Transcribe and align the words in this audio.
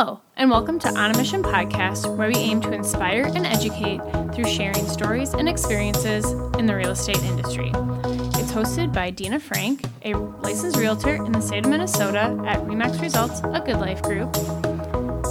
Hello, 0.00 0.20
and 0.36 0.48
welcome 0.48 0.78
to 0.78 0.88
On 0.96 1.12
a 1.12 1.18
Mission 1.18 1.42
podcast, 1.42 2.16
where 2.16 2.28
we 2.28 2.36
aim 2.36 2.60
to 2.60 2.70
inspire 2.70 3.24
and 3.34 3.44
educate 3.44 4.00
through 4.32 4.44
sharing 4.44 4.86
stories 4.86 5.34
and 5.34 5.48
experiences 5.48 6.24
in 6.56 6.66
the 6.66 6.76
real 6.76 6.92
estate 6.92 7.20
industry. 7.24 7.72
It's 7.74 8.52
hosted 8.52 8.92
by 8.92 9.10
Dina 9.10 9.40
Frank, 9.40 9.86
a 10.04 10.14
licensed 10.14 10.76
realtor 10.76 11.16
in 11.16 11.32
the 11.32 11.40
state 11.40 11.64
of 11.64 11.70
Minnesota 11.72 12.40
at 12.46 12.60
Remax 12.60 13.00
Results, 13.00 13.40
a 13.40 13.60
Good 13.60 13.80
Life 13.80 14.00
Group, 14.02 14.36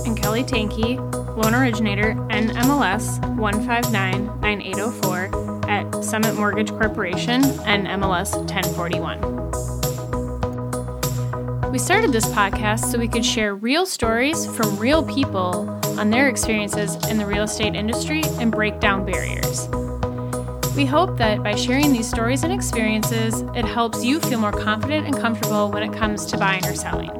and 0.05 0.17
Kelly 0.17 0.43
Tanky, 0.43 0.97
loan 1.41 1.55
originator 1.55 2.15
NMLS 2.29 3.21
1599804 3.37 5.69
at 5.69 6.03
Summit 6.03 6.35
Mortgage 6.35 6.71
Corporation 6.71 7.41
NMLS 7.41 8.35
1041. 8.35 9.76
We 11.77 11.83
started 11.83 12.11
this 12.11 12.25
podcast 12.25 12.91
so 12.91 12.97
we 12.97 13.07
could 13.07 13.23
share 13.23 13.53
real 13.53 13.85
stories 13.85 14.47
from 14.47 14.77
real 14.77 15.03
people 15.03 15.69
on 15.99 16.09
their 16.09 16.27
experiences 16.27 16.95
in 17.05 17.19
the 17.19 17.25
real 17.27 17.43
estate 17.43 17.75
industry 17.75 18.23
and 18.39 18.51
break 18.51 18.79
down 18.79 19.05
barriers. 19.05 19.67
We 20.75 20.87
hope 20.87 21.19
that 21.19 21.43
by 21.43 21.53
sharing 21.53 21.93
these 21.93 22.09
stories 22.09 22.41
and 22.41 22.51
experiences, 22.51 23.41
it 23.55 23.63
helps 23.63 24.03
you 24.03 24.19
feel 24.21 24.39
more 24.39 24.51
confident 24.51 25.05
and 25.05 25.15
comfortable 25.15 25.69
when 25.69 25.83
it 25.83 25.93
comes 25.95 26.25
to 26.25 26.37
buying 26.39 26.65
or 26.65 26.73
selling. 26.73 27.11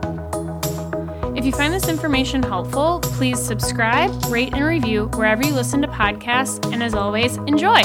If 1.37 1.45
you 1.45 1.51
find 1.51 1.71
this 1.71 1.87
information 1.87 2.41
helpful, 2.41 3.01
please 3.03 3.39
subscribe, 3.39 4.09
rate, 4.25 4.55
and 4.55 4.65
review 4.65 5.05
wherever 5.13 5.45
you 5.45 5.53
listen 5.53 5.83
to 5.83 5.87
podcasts, 5.87 6.73
and 6.73 6.81
as 6.81 6.95
always, 6.95 7.37
enjoy! 7.45 7.81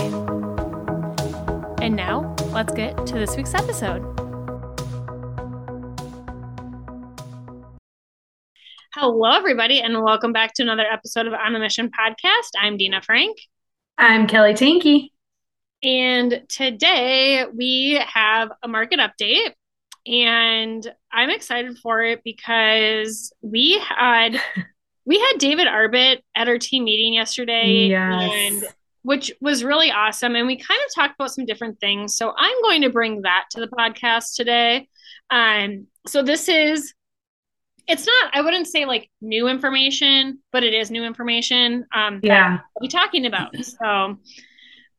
And 1.82 1.94
now, 1.94 2.34
let's 2.50 2.72
get 2.72 3.06
to 3.08 3.12
this 3.16 3.36
week's 3.36 3.52
episode. 3.52 4.21
Hello, 9.02 9.32
everybody, 9.32 9.80
and 9.80 10.00
welcome 10.00 10.32
back 10.32 10.54
to 10.54 10.62
another 10.62 10.84
episode 10.88 11.26
of 11.26 11.32
On 11.32 11.56
a 11.56 11.58
Mission 11.58 11.90
podcast. 11.90 12.50
I'm 12.56 12.76
Dina 12.76 13.02
Frank. 13.02 13.36
I'm 13.98 14.28
Kelly 14.28 14.54
Tanky. 14.54 15.08
And 15.82 16.44
today 16.48 17.44
we 17.52 18.00
have 18.06 18.52
a 18.62 18.68
market 18.68 19.00
update, 19.00 19.54
and 20.06 20.88
I'm 21.12 21.30
excited 21.30 21.78
for 21.78 22.04
it 22.04 22.20
because 22.22 23.32
we 23.42 23.76
had 23.80 24.40
we 25.04 25.18
had 25.18 25.38
David 25.38 25.66
Arbit 25.66 26.18
at 26.36 26.46
our 26.46 26.58
team 26.58 26.84
meeting 26.84 27.14
yesterday, 27.14 27.88
yes. 27.88 28.30
and 28.32 28.64
which 29.02 29.32
was 29.40 29.64
really 29.64 29.90
awesome. 29.90 30.36
And 30.36 30.46
we 30.46 30.56
kind 30.56 30.80
of 30.86 30.94
talked 30.94 31.16
about 31.18 31.32
some 31.32 31.44
different 31.44 31.80
things. 31.80 32.14
So 32.14 32.32
I'm 32.38 32.62
going 32.62 32.82
to 32.82 32.88
bring 32.88 33.22
that 33.22 33.46
to 33.50 33.60
the 33.60 33.66
podcast 33.66 34.36
today. 34.36 34.88
Um, 35.28 35.88
so 36.06 36.22
this 36.22 36.48
is 36.48 36.94
it's 37.88 38.06
not 38.06 38.30
i 38.34 38.40
wouldn't 38.40 38.66
say 38.66 38.84
like 38.84 39.10
new 39.20 39.48
information 39.48 40.38
but 40.52 40.62
it 40.62 40.74
is 40.74 40.90
new 40.90 41.04
information 41.04 41.84
um 41.94 42.20
yeah. 42.22 42.60
we'll 42.74 42.86
be 42.86 42.88
talking 42.88 43.26
about. 43.26 43.54
So 43.64 44.18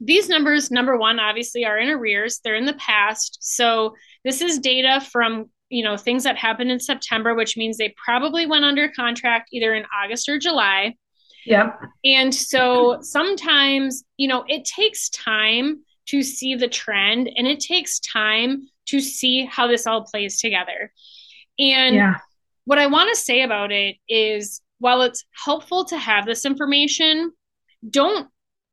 these 0.00 0.30
numbers, 0.30 0.70
number 0.70 0.96
one, 0.96 1.20
obviously 1.20 1.66
are 1.66 1.76
in 1.76 1.90
arrears, 1.90 2.40
they're 2.42 2.54
in 2.54 2.64
the 2.64 2.72
past. 2.72 3.36
So 3.42 3.96
this 4.24 4.40
is 4.40 4.58
data 4.60 5.06
from 5.12 5.50
you 5.68 5.82
know 5.82 5.96
things 5.96 6.24
that 6.24 6.36
happened 6.36 6.70
in 6.70 6.80
September, 6.80 7.34
which 7.34 7.56
means 7.56 7.76
they 7.76 7.94
probably 8.02 8.46
went 8.46 8.64
under 8.64 8.88
contract 8.88 9.50
either 9.52 9.74
in 9.74 9.84
August 10.02 10.28
or 10.28 10.38
July. 10.38 10.94
Yeah. 11.44 11.72
And 12.04 12.34
so 12.34 12.98
sometimes, 13.02 14.04
you 14.16 14.26
know, 14.26 14.44
it 14.48 14.64
takes 14.64 15.08
time 15.10 15.84
to 16.06 16.22
see 16.22 16.54
the 16.56 16.68
trend 16.68 17.30
and 17.36 17.46
it 17.46 17.60
takes 17.60 18.00
time 18.00 18.68
to 18.86 19.00
see 19.00 19.44
how 19.44 19.66
this 19.66 19.86
all 19.86 20.04
plays 20.04 20.40
together. 20.40 20.92
And 21.58 21.94
yeah. 21.94 22.16
what 22.64 22.78
I 22.78 22.86
want 22.86 23.10
to 23.10 23.20
say 23.20 23.42
about 23.42 23.72
it 23.72 23.96
is 24.08 24.60
while 24.78 25.02
it's 25.02 25.24
helpful 25.44 25.84
to 25.86 25.96
have 25.96 26.26
this 26.26 26.44
information, 26.44 27.32
don't 27.88 28.28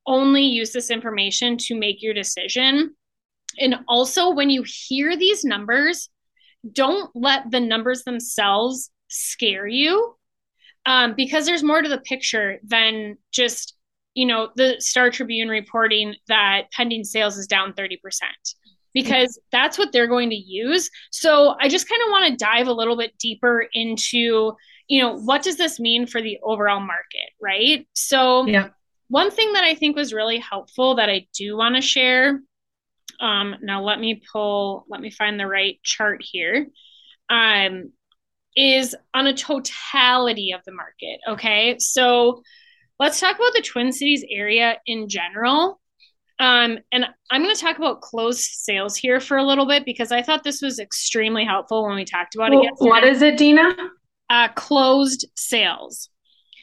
only 0.06 0.44
use 0.44 0.72
this 0.74 0.90
information 0.90 1.58
to 1.58 1.76
make 1.76 2.02
your 2.02 2.14
decision. 2.14 2.96
And 3.60 3.76
also, 3.88 4.32
when 4.32 4.50
you 4.50 4.64
hear 4.66 5.16
these 5.16 5.46
numbers, 5.46 6.10
don't 6.72 7.10
let 7.14 7.52
the 7.52 7.60
numbers 7.60 8.04
themselves 8.04 8.90
scare 9.10 9.68
you 9.68 10.16
um, 10.86 11.14
because 11.16 11.46
there's 11.46 11.64
more 11.64 11.82
to 11.82 11.90
the 11.90 12.00
picture 12.00 12.60
than 12.64 13.18
just 13.32 13.76
you 14.14 14.26
know 14.26 14.50
the 14.56 14.76
star 14.80 15.10
tribune 15.10 15.50
reporting 15.50 16.16
that 16.28 16.72
pending 16.72 17.04
sales 17.04 17.38
is 17.38 17.48
down 17.48 17.74
30% 17.74 17.98
because 18.94 19.40
that's 19.52 19.78
what 19.78 19.92
they're 19.92 20.08
going 20.08 20.30
to 20.30 20.36
use. 20.36 20.90
So 21.12 21.56
i 21.60 21.68
just 21.68 21.90
kind 21.90 22.02
of 22.06 22.12
want 22.12 22.32
to 22.32 22.46
dive 22.46 22.68
a 22.68 22.74
little 22.74 22.98
bit 22.98 23.18
deeper 23.18 23.66
into 23.74 24.54
you 24.88 25.02
know 25.02 25.18
what 25.18 25.44
does 25.44 25.58
this 25.58 25.80
mean 25.80 26.06
for 26.06 26.22
the 26.22 26.38
overall 26.44 26.80
market 26.80 27.30
right? 27.42 27.88
So 27.94 28.46
yeah. 28.46 28.70
one 29.10 29.32
thing 29.32 29.54
that 29.54 29.64
i 29.64 29.76
think 29.76 29.96
was 29.96 30.14
really 30.14 30.40
helpful 30.40 30.96
that 30.96 31.10
i 31.10 31.26
do 31.34 31.58
want 31.58 31.76
to 31.76 31.82
share 31.82 32.42
um, 33.20 33.56
now 33.62 33.84
let 33.84 34.00
me 34.00 34.22
pull, 34.32 34.86
let 34.90 35.02
me 35.02 35.12
find 35.12 35.40
the 35.40 35.48
right 35.48 35.80
chart 35.84 36.24
here. 36.24 36.68
Um, 37.30 37.92
is 38.56 38.96
on 39.14 39.28
a 39.28 39.34
totality 39.34 40.52
of 40.52 40.62
the 40.66 40.72
market. 40.72 41.20
Okay. 41.28 41.76
So 41.80 42.44
let's 43.00 43.20
talk 43.20 43.36
about 43.36 43.54
the 43.54 43.62
Twin 43.62 43.92
Cities 43.92 44.24
area 44.30 44.78
in 44.86 45.10
general. 45.10 45.80
Um, 46.40 46.80
and 46.92 47.06
I'm 47.32 47.44
going 47.44 47.56
to 47.56 47.62
talk 47.62 47.78
about 47.78 48.02
closed 48.02 48.42
sales 48.42 48.96
here 48.96 49.20
for 49.20 49.38
a 49.38 49.46
little 49.46 49.68
bit 49.68 49.86
because 49.86 50.12
I 50.12 50.22
thought 50.22 50.44
this 50.44 50.62
was 50.62 50.80
extremely 50.80 51.46
helpful 51.46 51.86
when 51.86 51.96
we 51.96 52.06
talked 52.06 52.36
about 52.36 52.52
well, 52.52 52.62
it. 52.62 52.66
Yesterday. 52.66 52.90
What 52.90 53.04
is 53.04 53.22
it, 53.22 53.38
Dina? 53.38 53.76
Uh, 54.30 54.48
closed 54.50 55.28
sales. 55.36 56.10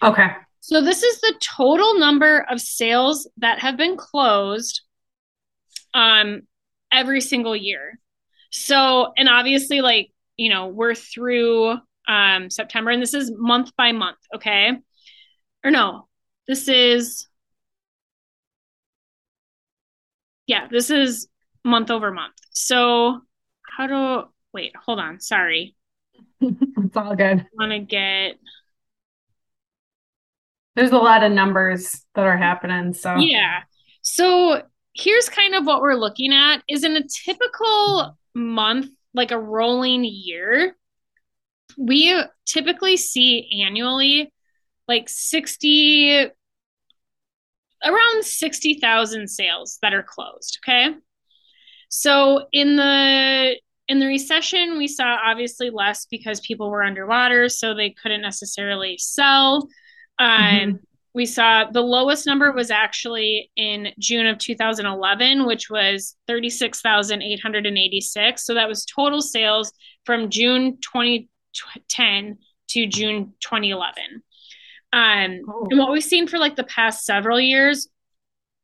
Okay. 0.02 0.26
So 0.61 0.82
this 0.82 1.02
is 1.02 1.20
the 1.20 1.35
total 1.41 1.99
number 1.99 2.47
of 2.50 2.61
sales 2.61 3.29
that 3.38 3.61
have 3.61 3.76
been 3.76 3.97
closed 3.97 4.82
um, 5.94 6.42
every 6.92 7.20
single 7.20 7.56
year. 7.56 7.98
So, 8.50 9.12
and 9.16 9.28
obviously, 9.28 9.81
like, 9.81 10.10
you 10.37 10.50
know, 10.50 10.69
we're 10.69 10.94
through 10.94 11.76
um, 12.08 12.50
September 12.50 12.90
and 12.90 13.02
this 13.02 13.14
is 13.14 13.32
month 13.37 13.70
by 13.76 13.92
month, 13.92 14.19
okay? 14.34 14.72
Or 15.64 15.70
no, 15.70 16.08
this 16.48 16.69
is, 16.69 17.28
yeah, 20.46 20.66
this 20.69 20.90
is 20.90 21.28
month 21.64 21.90
over 21.90 22.10
month. 22.10 22.34
So, 22.50 23.20
how 23.62 23.87
do, 23.87 24.28
wait, 24.52 24.72
hold 24.75 24.98
on, 24.98 25.20
sorry. 25.20 25.76
it's 26.40 26.96
all 26.96 27.14
good. 27.14 27.40
I 27.40 27.46
want 27.54 27.72
to 27.72 27.78
get, 27.78 28.37
there's 30.75 30.92
a 30.92 30.98
lot 30.98 31.22
of 31.22 31.31
numbers 31.32 32.04
that 32.14 32.26
are 32.26 32.37
happening. 32.37 32.94
So, 32.94 33.16
yeah. 33.16 33.60
So, 34.02 34.62
here's 34.94 35.28
kind 35.28 35.54
of 35.54 35.66
what 35.66 35.81
we're 35.81 35.94
looking 35.94 36.32
at 36.32 36.62
is 36.69 36.84
in 36.84 36.96
a 36.96 37.06
typical 37.25 38.19
month, 38.34 38.90
like 39.14 39.31
a 39.31 39.38
rolling 39.38 40.04
year, 40.04 40.76
we 41.78 42.22
typically 42.46 42.96
see 42.96 43.62
annually 43.64 44.32
like 44.88 45.08
60 45.08 46.31
around 47.82 48.25
60,000 48.25 49.28
sales 49.28 49.78
that 49.81 49.94
are 49.94 50.02
closed, 50.02 50.58
okay? 50.62 50.94
So 51.88 52.46
in 52.52 52.76
the 52.76 53.56
in 53.88 53.98
the 53.98 54.06
recession, 54.06 54.78
we 54.78 54.87
saw 54.87 55.16
obviously 55.25 55.70
less 55.70 56.06
because 56.06 56.40
people 56.40 56.70
were 56.70 56.84
underwater, 56.84 57.48
so 57.48 57.75
they 57.75 57.90
couldn't 57.90 58.22
necessarily 58.22 58.96
sell. 58.98 59.69
Um, 60.19 60.40
mm-hmm. 60.40 60.76
We 61.15 61.27
saw 61.27 61.65
the 61.71 61.81
lowest 61.81 62.27
number 62.27 62.53
was 62.53 62.71
actually 62.71 63.51
in 63.57 63.89
June 63.99 64.27
of 64.27 64.39
2011, 64.39 65.45
which 65.45 65.69
was 65.69 66.15
36,886. 66.29 68.45
So 68.45 68.55
that 68.55 68.69
was 68.69 68.85
total 68.85 69.21
sales 69.21 69.73
from 70.05 70.31
June 70.31 70.79
2010 70.81 72.39
to 72.69 72.87
June 72.87 73.33
2011. 73.41 74.23
Um, 74.93 75.41
oh. 75.49 75.67
And 75.71 75.79
what 75.79 75.91
we've 75.91 76.03
seen 76.03 76.29
for 76.29 76.39
like 76.39 76.57
the 76.57 76.65
past 76.65 77.05
several 77.05 77.41
years 77.41 77.89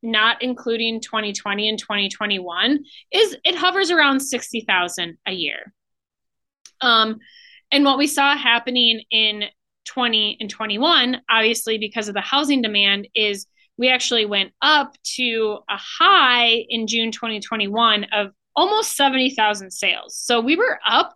not 0.03 0.41
including 0.41 1.01
2020 1.01 1.69
and 1.69 1.79
2021, 1.79 2.83
is 3.11 3.37
it 3.43 3.55
hovers 3.55 3.91
around 3.91 4.19
60,000 4.19 5.17
a 5.25 5.31
year. 5.31 5.73
Um, 6.81 7.19
and 7.71 7.83
what 7.83 7.97
we 7.97 8.07
saw 8.07 8.35
happening 8.35 9.03
in 9.11 9.45
20 9.87 10.37
and 10.39 10.49
21, 10.49 11.21
obviously 11.29 11.77
because 11.77 12.07
of 12.07 12.13
the 12.13 12.21
housing 12.21 12.61
demand, 12.61 13.07
is 13.15 13.47
we 13.77 13.89
actually 13.89 14.25
went 14.25 14.51
up 14.61 14.95
to 15.15 15.59
a 15.69 15.77
high 15.77 16.65
in 16.69 16.87
June 16.87 17.11
2021 17.11 18.05
of 18.13 18.31
almost 18.55 18.95
70,000 18.95 19.71
sales. 19.71 20.15
So 20.15 20.41
we 20.41 20.55
were 20.55 20.79
up 20.87 21.15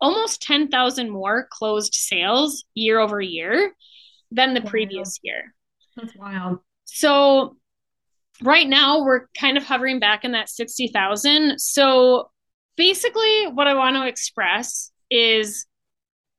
almost 0.00 0.42
10,000 0.42 1.10
more 1.10 1.46
closed 1.50 1.94
sales 1.94 2.64
year 2.74 2.98
over 2.98 3.20
year 3.20 3.74
than 4.30 4.54
the 4.54 4.60
wow. 4.60 4.70
previous 4.70 5.18
year. 5.22 5.54
That's 5.96 6.14
wild. 6.16 6.58
So 6.84 7.56
right 8.42 8.68
now 8.68 9.04
we're 9.04 9.26
kind 9.38 9.56
of 9.56 9.64
hovering 9.64 10.00
back 10.00 10.24
in 10.24 10.32
that 10.32 10.48
60,000. 10.48 11.60
So 11.60 12.30
basically 12.76 13.46
what 13.46 13.66
I 13.66 13.74
want 13.74 13.96
to 13.96 14.06
express 14.06 14.90
is 15.10 15.66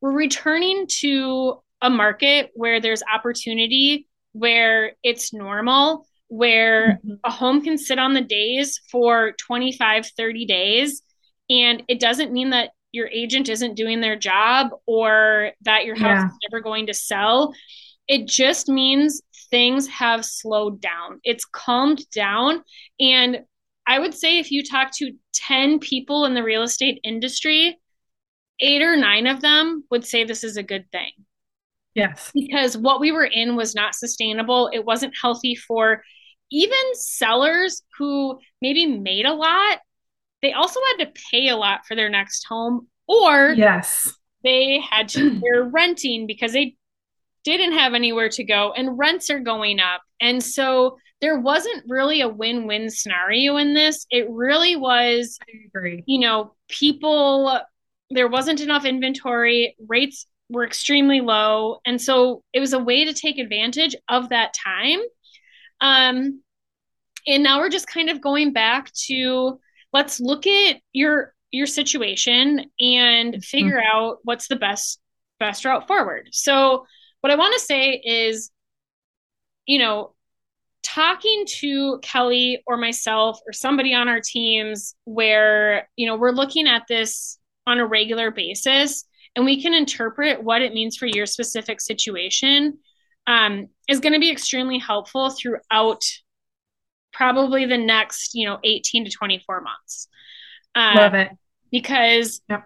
we're 0.01 0.11
returning 0.11 0.87
to 0.87 1.61
a 1.81 1.89
market 1.89 2.51
where 2.53 2.79
there's 2.79 3.03
opportunity, 3.13 4.07
where 4.33 4.93
it's 5.03 5.33
normal, 5.33 6.05
where 6.27 6.99
mm-hmm. 7.05 7.15
a 7.23 7.31
home 7.31 7.61
can 7.61 7.77
sit 7.77 7.99
on 7.99 8.13
the 8.13 8.21
days 8.21 8.79
for 8.89 9.33
25, 9.45 10.07
30 10.07 10.45
days. 10.45 11.01
And 11.49 11.83
it 11.87 11.99
doesn't 11.99 12.31
mean 12.31 12.51
that 12.51 12.71
your 12.91 13.07
agent 13.07 13.49
isn't 13.49 13.75
doing 13.75 14.01
their 14.01 14.17
job 14.17 14.69
or 14.85 15.51
that 15.61 15.85
your 15.85 15.95
house 15.95 16.21
yeah. 16.21 16.27
is 16.27 16.37
never 16.49 16.61
going 16.61 16.87
to 16.87 16.93
sell. 16.93 17.53
It 18.07 18.27
just 18.27 18.67
means 18.67 19.21
things 19.49 19.87
have 19.87 20.25
slowed 20.25 20.81
down. 20.81 21.19
It's 21.23 21.45
calmed 21.45 22.09
down. 22.11 22.63
And 22.99 23.41
I 23.87 23.99
would 23.99 24.13
say 24.13 24.39
if 24.39 24.51
you 24.51 24.63
talk 24.63 24.91
to 24.97 25.13
10 25.33 25.79
people 25.79 26.25
in 26.25 26.33
the 26.33 26.43
real 26.43 26.63
estate 26.63 26.99
industry, 27.03 27.77
eight 28.59 28.81
or 28.81 28.95
nine 28.95 29.27
of 29.27 29.41
them 29.41 29.83
would 29.91 30.05
say 30.05 30.23
this 30.23 30.43
is 30.43 30.57
a 30.57 30.63
good 30.63 30.85
thing. 30.91 31.11
Yes. 31.93 32.31
Because 32.33 32.77
what 32.77 32.99
we 32.99 33.11
were 33.11 33.25
in 33.25 33.55
was 33.55 33.75
not 33.75 33.95
sustainable. 33.95 34.69
It 34.73 34.85
wasn't 34.85 35.13
healthy 35.19 35.55
for 35.55 36.03
even 36.51 36.77
sellers 36.93 37.83
who 37.97 38.39
maybe 38.61 38.85
made 38.85 39.25
a 39.25 39.33
lot. 39.33 39.79
They 40.41 40.53
also 40.53 40.79
had 40.87 41.05
to 41.05 41.21
pay 41.31 41.49
a 41.49 41.57
lot 41.57 41.85
for 41.87 41.95
their 41.95 42.09
next 42.09 42.45
home, 42.47 42.87
or 43.07 43.53
yes, 43.55 44.11
they 44.43 44.79
had 44.79 45.07
to 45.09 45.39
they're 45.39 45.63
renting 45.71 46.27
because 46.27 46.53
they 46.53 46.75
didn't 47.43 47.73
have 47.73 47.93
anywhere 47.93 48.29
to 48.29 48.43
go 48.43 48.73
and 48.75 48.97
rents 48.97 49.29
are 49.29 49.39
going 49.39 49.79
up. 49.79 50.01
And 50.19 50.43
so 50.43 50.97
there 51.21 51.39
wasn't 51.39 51.83
really 51.87 52.21
a 52.21 52.29
win-win 52.29 52.89
scenario 52.89 53.57
in 53.57 53.73
this. 53.73 54.05
It 54.09 54.27
really 54.29 54.75
was 54.75 55.37
you 56.05 56.19
know, 56.19 56.55
people 56.69 57.59
there 58.09 58.27
wasn't 58.27 58.61
enough 58.61 58.85
inventory, 58.85 59.75
rates 59.87 60.25
were 60.51 60.65
extremely 60.65 61.21
low, 61.21 61.79
and 61.85 62.01
so 62.01 62.43
it 62.53 62.59
was 62.59 62.73
a 62.73 62.79
way 62.79 63.05
to 63.05 63.13
take 63.13 63.39
advantage 63.39 63.95
of 64.09 64.29
that 64.29 64.53
time. 64.53 64.99
Um 65.79 66.41
and 67.27 67.43
now 67.43 67.59
we're 67.59 67.69
just 67.69 67.87
kind 67.87 68.09
of 68.09 68.21
going 68.21 68.51
back 68.51 68.91
to 68.93 69.59
let's 69.93 70.19
look 70.19 70.47
at 70.47 70.77
your 70.93 71.33
your 71.51 71.67
situation 71.67 72.65
and 72.79 73.33
mm-hmm. 73.33 73.39
figure 73.39 73.77
mm-hmm. 73.77 73.97
out 73.97 74.19
what's 74.23 74.47
the 74.47 74.55
best 74.55 74.99
best 75.39 75.65
route 75.65 75.87
forward. 75.87 76.29
So 76.31 76.85
what 77.21 77.31
I 77.31 77.35
want 77.35 77.53
to 77.53 77.65
say 77.65 77.93
is, 78.03 78.51
you 79.65 79.79
know, 79.79 80.13
talking 80.83 81.45
to 81.47 81.99
Kelly 82.01 82.63
or 82.65 82.77
myself 82.77 83.39
or 83.45 83.53
somebody 83.53 83.93
on 83.93 84.07
our 84.07 84.21
teams 84.21 84.95
where, 85.05 85.87
you 85.95 86.07
know, 86.07 86.15
we're 86.15 86.31
looking 86.31 86.67
at 86.67 86.83
this 86.87 87.37
on 87.67 87.79
a 87.79 87.85
regular 87.85 88.31
basis 88.31 89.05
and 89.35 89.45
we 89.45 89.61
can 89.61 89.73
interpret 89.73 90.43
what 90.43 90.61
it 90.61 90.73
means 90.73 90.97
for 90.97 91.05
your 91.05 91.25
specific 91.25 91.79
situation 91.81 92.77
um, 93.27 93.67
is 93.87 93.99
going 93.99 94.13
to 94.13 94.19
be 94.19 94.31
extremely 94.31 94.77
helpful 94.77 95.29
throughout 95.29 96.03
probably 97.13 97.65
the 97.65 97.77
next, 97.77 98.33
you 98.33 98.47
know, 98.47 98.59
18 98.63 99.05
to 99.05 99.11
24 99.11 99.61
months. 99.61 100.07
Um, 100.75 100.95
Love 100.95 101.13
it. 101.13 101.31
Because, 101.71 102.41
yep. 102.49 102.65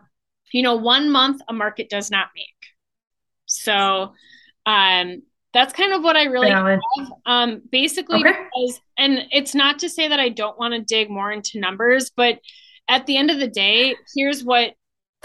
you 0.51 0.61
know, 0.61 0.75
one 0.75 1.11
month 1.11 1.41
a 1.47 1.53
market 1.53 1.89
does 1.89 2.09
not 2.09 2.27
make. 2.35 2.47
So, 3.45 4.13
um, 4.65 5.21
that's 5.53 5.73
kind 5.73 5.93
of 5.93 6.03
what 6.03 6.17
I 6.17 6.25
really 6.25 6.49
have. 6.49 6.79
Um, 7.25 7.61
basically, 7.71 8.19
okay. 8.19 8.31
because, 8.31 8.81
and 8.97 9.19
it's 9.31 9.55
not 9.55 9.79
to 9.79 9.89
say 9.89 10.09
that 10.09 10.19
I 10.19 10.27
don't 10.27 10.59
want 10.59 10.73
to 10.73 10.81
dig 10.81 11.09
more 11.09 11.31
into 11.31 11.61
numbers, 11.61 12.11
but 12.15 12.39
at 12.89 13.05
the 13.05 13.15
end 13.15 13.31
of 13.31 13.39
the 13.39 13.47
day, 13.47 13.95
here's 14.15 14.43
what. 14.43 14.73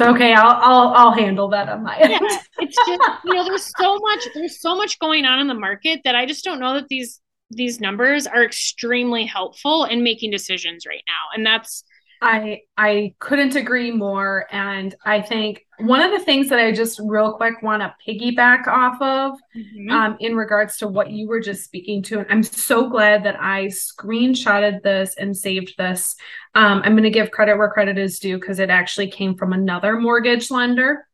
It's 0.00 0.08
okay. 0.08 0.32
I'll 0.32 0.56
I'll 0.62 0.94
I'll 0.94 1.12
handle 1.12 1.48
that 1.48 1.68
on 1.68 1.82
my 1.82 1.96
end. 1.98 2.12
Yeah, 2.12 2.18
it's 2.60 2.76
just 2.76 3.02
you 3.24 3.34
know 3.34 3.44
there's 3.44 3.70
so 3.78 3.98
much 3.98 4.28
there's 4.34 4.60
so 4.60 4.74
much 4.74 4.98
going 4.98 5.26
on 5.26 5.40
in 5.40 5.46
the 5.46 5.54
market 5.54 6.00
that 6.04 6.14
I 6.14 6.24
just 6.24 6.42
don't 6.42 6.58
know 6.58 6.74
that 6.74 6.88
these 6.88 7.20
these 7.50 7.80
numbers 7.80 8.26
are 8.26 8.42
extremely 8.42 9.26
helpful 9.26 9.84
in 9.84 10.02
making 10.02 10.30
decisions 10.30 10.86
right 10.86 11.02
now, 11.06 11.34
and 11.34 11.44
that's 11.44 11.84
I 12.22 12.62
I 12.76 13.14
couldn't 13.18 13.56
agree 13.56 13.90
more. 13.90 14.46
And 14.50 14.94
I 15.04 15.22
think 15.22 15.66
one 15.78 16.02
of 16.02 16.10
the 16.10 16.24
things 16.24 16.50
that 16.50 16.58
I 16.58 16.70
just 16.72 17.00
real 17.02 17.32
quick 17.32 17.62
want 17.62 17.82
to 17.82 17.94
piggyback 18.06 18.66
off 18.66 19.00
of 19.00 19.38
mm-hmm. 19.56 19.90
um, 19.90 20.16
in 20.20 20.36
regards 20.36 20.76
to 20.78 20.88
what 20.88 21.10
you 21.10 21.28
were 21.28 21.40
just 21.40 21.64
speaking 21.64 22.02
to, 22.04 22.18
and 22.18 22.26
I'm 22.30 22.42
so 22.42 22.90
glad 22.90 23.24
that 23.24 23.40
I 23.40 23.66
screenshotted 23.66 24.82
this 24.82 25.14
and 25.16 25.34
saved 25.34 25.74
this. 25.78 26.14
Um, 26.54 26.82
I'm 26.84 26.92
going 26.92 27.04
to 27.04 27.10
give 27.10 27.30
credit 27.30 27.56
where 27.56 27.70
credit 27.70 27.96
is 27.96 28.18
due 28.18 28.38
because 28.38 28.58
it 28.58 28.70
actually 28.70 29.10
came 29.10 29.34
from 29.36 29.52
another 29.52 29.98
mortgage 29.98 30.50
lender. 30.50 31.06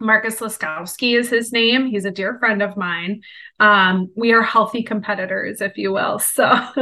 Marcus 0.00 0.40
Laskowski 0.40 1.18
is 1.18 1.30
his 1.30 1.52
name. 1.52 1.86
He's 1.86 2.04
a 2.04 2.10
dear 2.10 2.38
friend 2.38 2.62
of 2.62 2.76
mine. 2.76 3.22
Um, 3.60 4.10
we 4.16 4.32
are 4.32 4.42
healthy 4.42 4.82
competitors, 4.82 5.60
if 5.60 5.76
you 5.76 5.92
will. 5.92 6.18
So 6.18 6.44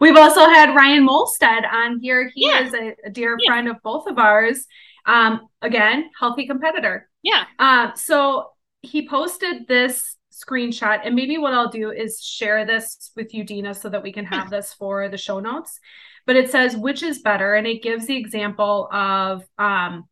we've 0.00 0.16
also 0.16 0.40
had 0.48 0.74
Ryan 0.74 1.06
Molstead 1.06 1.70
on 1.70 2.00
here. 2.00 2.30
He 2.34 2.48
yeah. 2.48 2.66
is 2.66 2.74
a, 2.74 2.94
a 3.04 3.10
dear 3.10 3.36
yeah. 3.40 3.50
friend 3.50 3.68
of 3.68 3.76
both 3.82 4.06
of 4.06 4.18
ours. 4.18 4.66
Um, 5.04 5.48
again, 5.62 6.10
healthy 6.18 6.46
competitor. 6.46 7.08
Yeah. 7.22 7.44
Uh, 7.58 7.94
so 7.94 8.50
he 8.82 9.08
posted 9.08 9.68
this 9.68 10.16
screenshot, 10.32 11.00
and 11.04 11.14
maybe 11.14 11.38
what 11.38 11.54
I'll 11.54 11.70
do 11.70 11.90
is 11.90 12.22
share 12.22 12.64
this 12.64 13.12
with 13.16 13.34
you, 13.34 13.44
Dina, 13.44 13.74
so 13.74 13.88
that 13.88 14.02
we 14.02 14.12
can 14.12 14.24
have 14.26 14.50
this 14.50 14.72
for 14.72 15.08
the 15.08 15.16
show 15.16 15.40
notes. 15.40 15.78
But 16.26 16.36
it 16.36 16.50
says 16.50 16.76
which 16.76 17.02
is 17.02 17.20
better, 17.20 17.54
and 17.54 17.66
it 17.66 17.82
gives 17.82 18.06
the 18.06 18.16
example 18.16 18.88
of 18.92 19.44
um, 19.58 20.08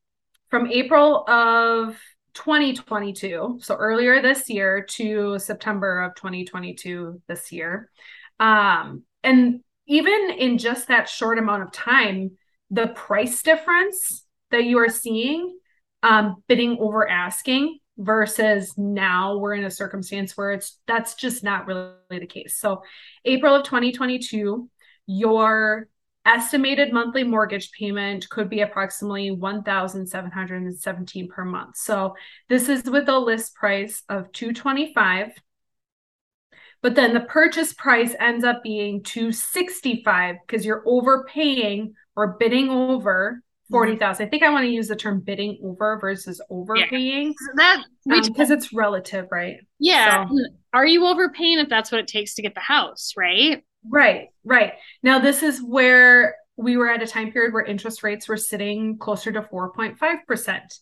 from 0.54 0.70
April 0.70 1.28
of 1.28 1.98
2022, 2.34 3.58
so 3.60 3.74
earlier 3.74 4.22
this 4.22 4.48
year, 4.48 4.84
to 4.84 5.36
September 5.40 6.02
of 6.02 6.14
2022 6.14 7.20
this 7.26 7.50
year. 7.50 7.90
Um, 8.38 9.02
and 9.24 9.64
even 9.88 10.30
in 10.38 10.58
just 10.58 10.86
that 10.86 11.08
short 11.08 11.40
amount 11.40 11.64
of 11.64 11.72
time, 11.72 12.38
the 12.70 12.86
price 12.86 13.42
difference 13.42 14.24
that 14.52 14.62
you 14.62 14.78
are 14.78 14.88
seeing, 14.88 15.58
um, 16.04 16.36
bidding 16.46 16.78
over 16.78 17.10
asking 17.10 17.80
versus 17.98 18.74
now 18.78 19.38
we're 19.38 19.54
in 19.54 19.64
a 19.64 19.72
circumstance 19.72 20.36
where 20.36 20.52
it's 20.52 20.78
that's 20.86 21.16
just 21.16 21.42
not 21.42 21.66
really 21.66 21.90
the 22.10 22.26
case. 22.26 22.56
So, 22.60 22.84
April 23.24 23.56
of 23.56 23.64
2022, 23.64 24.70
your 25.08 25.88
estimated 26.26 26.92
monthly 26.92 27.24
mortgage 27.24 27.70
payment 27.72 28.28
could 28.30 28.48
be 28.48 28.60
approximately 28.60 29.30
1717 29.30 31.28
per 31.28 31.44
month 31.44 31.76
so 31.76 32.14
this 32.48 32.68
is 32.68 32.84
with 32.84 33.08
a 33.08 33.18
list 33.18 33.54
price 33.54 34.02
of 34.08 34.30
225 34.32 35.32
but 36.82 36.94
then 36.94 37.14
the 37.14 37.20
purchase 37.20 37.72
price 37.72 38.14
ends 38.20 38.44
up 38.44 38.62
being 38.62 39.02
265 39.02 40.36
because 40.46 40.66
you're 40.66 40.82
overpaying 40.86 41.94
or 42.14 42.36
bidding 42.38 42.68
over 42.68 43.42
forty 43.70 43.96
thousand. 43.96 44.26
I 44.26 44.28
think 44.28 44.42
I 44.42 44.50
want 44.50 44.64
to 44.64 44.70
use 44.70 44.88
the 44.88 44.96
term 44.96 45.20
bidding 45.20 45.58
over 45.62 45.98
versus 45.98 46.40
overpaying. 46.50 47.28
Yeah. 47.28 47.34
That 47.56 47.84
because 48.26 48.50
um, 48.50 48.56
it's 48.56 48.72
relative, 48.72 49.26
right? 49.30 49.56
Yeah. 49.78 50.26
So. 50.28 50.36
Are 50.72 50.86
you 50.86 51.06
overpaying 51.06 51.58
if 51.58 51.68
that's 51.68 51.90
what 51.90 52.00
it 52.00 52.08
takes 52.08 52.34
to 52.34 52.42
get 52.42 52.54
the 52.54 52.60
house, 52.60 53.14
right? 53.16 53.64
Right, 53.88 54.28
right. 54.44 54.74
Now 55.02 55.18
this 55.18 55.42
is 55.42 55.62
where 55.62 56.36
we 56.56 56.76
were 56.76 56.88
at 56.88 57.02
a 57.02 57.06
time 57.06 57.32
period 57.32 57.52
where 57.52 57.64
interest 57.64 58.02
rates 58.02 58.28
were 58.28 58.36
sitting 58.36 58.98
closer 58.98 59.32
to 59.32 59.42
4.5%, 59.42 60.78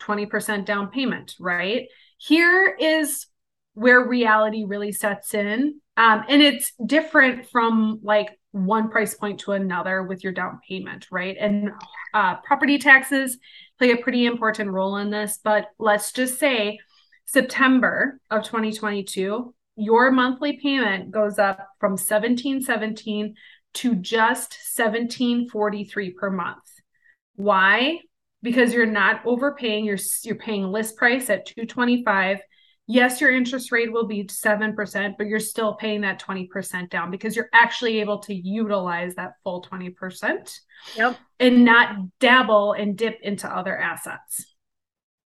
20% 0.00 0.64
down 0.64 0.88
payment, 0.88 1.34
right? 1.40 1.88
Here 2.18 2.76
is 2.78 3.26
where 3.74 4.06
reality 4.06 4.64
really 4.64 4.92
sets 4.92 5.34
in. 5.34 5.80
Um, 5.96 6.24
and 6.28 6.42
it's 6.42 6.72
different 6.84 7.48
from 7.50 8.00
like 8.02 8.38
one 8.52 8.88
price 8.88 9.14
point 9.14 9.40
to 9.40 9.52
another 9.52 10.02
with 10.02 10.24
your 10.24 10.32
down 10.32 10.60
payment, 10.66 11.06
right? 11.10 11.36
And 11.38 11.70
uh, 12.14 12.36
property 12.36 12.78
taxes 12.78 13.38
play 13.78 13.90
a 13.90 13.96
pretty 13.96 14.24
important 14.24 14.70
role 14.70 14.96
in 14.96 15.10
this. 15.10 15.38
But 15.42 15.66
let's 15.78 16.12
just 16.12 16.38
say 16.38 16.78
September 17.26 18.20
of 18.30 18.44
2022, 18.44 19.54
your 19.76 20.10
monthly 20.10 20.58
payment 20.58 21.10
goes 21.10 21.38
up 21.38 21.68
from 21.78 21.92
1717 21.92 23.34
to 23.74 23.94
just 23.94 24.56
1743 24.76 26.10
per 26.12 26.30
month. 26.30 26.64
Why? 27.34 28.00
Because 28.42 28.72
you're 28.72 28.86
not 28.86 29.24
overpaying, 29.26 29.84
you're 29.84 29.98
you're 30.22 30.36
paying 30.36 30.70
list 30.70 30.96
price 30.96 31.28
at 31.30 31.46
225 31.46 32.40
yes, 32.86 33.20
your 33.20 33.30
interest 33.30 33.72
rate 33.72 33.92
will 33.92 34.06
be 34.06 34.24
7%, 34.24 35.14
but 35.18 35.26
you're 35.26 35.40
still 35.40 35.74
paying 35.74 36.02
that 36.02 36.20
20% 36.20 36.90
down 36.90 37.10
because 37.10 37.34
you're 37.34 37.50
actually 37.52 38.00
able 38.00 38.18
to 38.20 38.34
utilize 38.34 39.14
that 39.16 39.34
full 39.42 39.62
20% 39.62 40.58
yep. 40.96 41.16
and 41.40 41.64
not 41.64 41.96
dabble 42.20 42.72
and 42.72 42.96
dip 42.96 43.18
into 43.22 43.48
other 43.48 43.76
assets. 43.76 44.54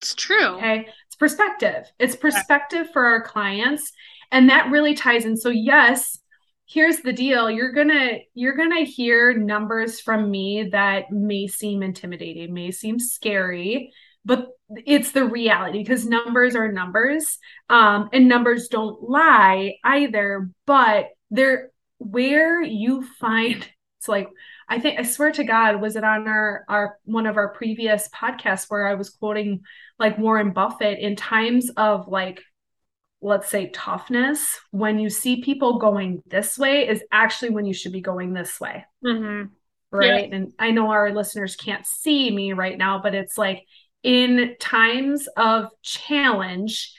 It's 0.01 0.15
true. 0.15 0.57
Okay. 0.57 0.87
It's 1.07 1.15
perspective. 1.15 1.85
It's 1.97 2.15
perspective 2.15 2.87
for 2.91 3.05
our 3.05 3.21
clients. 3.21 3.91
And 4.33 4.49
that 4.49 4.69
really 4.69 4.95
ties 4.95 5.23
in. 5.23 5.37
So, 5.37 5.49
yes, 5.49 6.19
here's 6.65 6.99
the 7.01 7.13
deal 7.13 7.51
you're 7.51 7.71
gonna 7.71 8.19
you're 8.33 8.55
gonna 8.55 8.83
hear 8.83 9.33
numbers 9.37 9.99
from 9.99 10.31
me 10.31 10.69
that 10.71 11.11
may 11.11 11.45
seem 11.47 11.83
intimidating 11.83 12.53
may 12.53 12.71
seem 12.71 12.99
scary 12.99 13.91
but 14.25 14.47
it's 14.85 15.11
the 15.11 15.25
reality 15.25 15.79
because 15.79 16.05
numbers 16.05 16.55
are 16.55 16.71
numbers 16.71 17.37
um, 17.69 18.09
and 18.13 18.27
numbers 18.27 18.69
don't 18.69 19.09
lie 19.09 19.75
either 19.83 20.49
but 20.65 21.07
they're 21.31 21.69
where 21.97 22.61
you 22.61 23.03
find 23.19 23.69
it's 23.99 24.07
like 24.07 24.29
i 24.69 24.79
think 24.79 24.99
i 24.99 25.03
swear 25.03 25.31
to 25.31 25.43
god 25.43 25.81
was 25.81 25.95
it 25.95 26.03
on 26.03 26.27
our 26.27 26.63
our 26.69 26.97
one 27.03 27.25
of 27.25 27.37
our 27.37 27.53
previous 27.53 28.07
podcasts 28.09 28.65
where 28.69 28.87
i 28.87 28.93
was 28.93 29.09
quoting 29.09 29.61
like 29.99 30.17
warren 30.17 30.51
buffett 30.51 30.99
in 30.99 31.15
times 31.15 31.69
of 31.77 32.07
like 32.07 32.41
let's 33.23 33.49
say 33.49 33.69
toughness 33.69 34.59
when 34.71 34.99
you 34.99 35.09
see 35.09 35.41
people 35.41 35.79
going 35.79 36.21
this 36.27 36.57
way 36.57 36.87
is 36.87 37.03
actually 37.11 37.49
when 37.49 37.65
you 37.65 37.73
should 37.73 37.91
be 37.91 38.01
going 38.01 38.33
this 38.33 38.59
way 38.59 38.85
mm-hmm. 39.03 39.47
right 39.91 40.29
yeah. 40.29 40.35
and 40.35 40.53
i 40.59 40.71
know 40.71 40.91
our 40.91 41.13
listeners 41.13 41.55
can't 41.55 41.85
see 41.85 42.29
me 42.29 42.53
right 42.53 42.77
now 42.77 42.99
but 43.01 43.15
it's 43.15 43.37
like 43.37 43.63
in 44.03 44.55
times 44.59 45.27
of 45.37 45.69
challenge, 45.81 46.93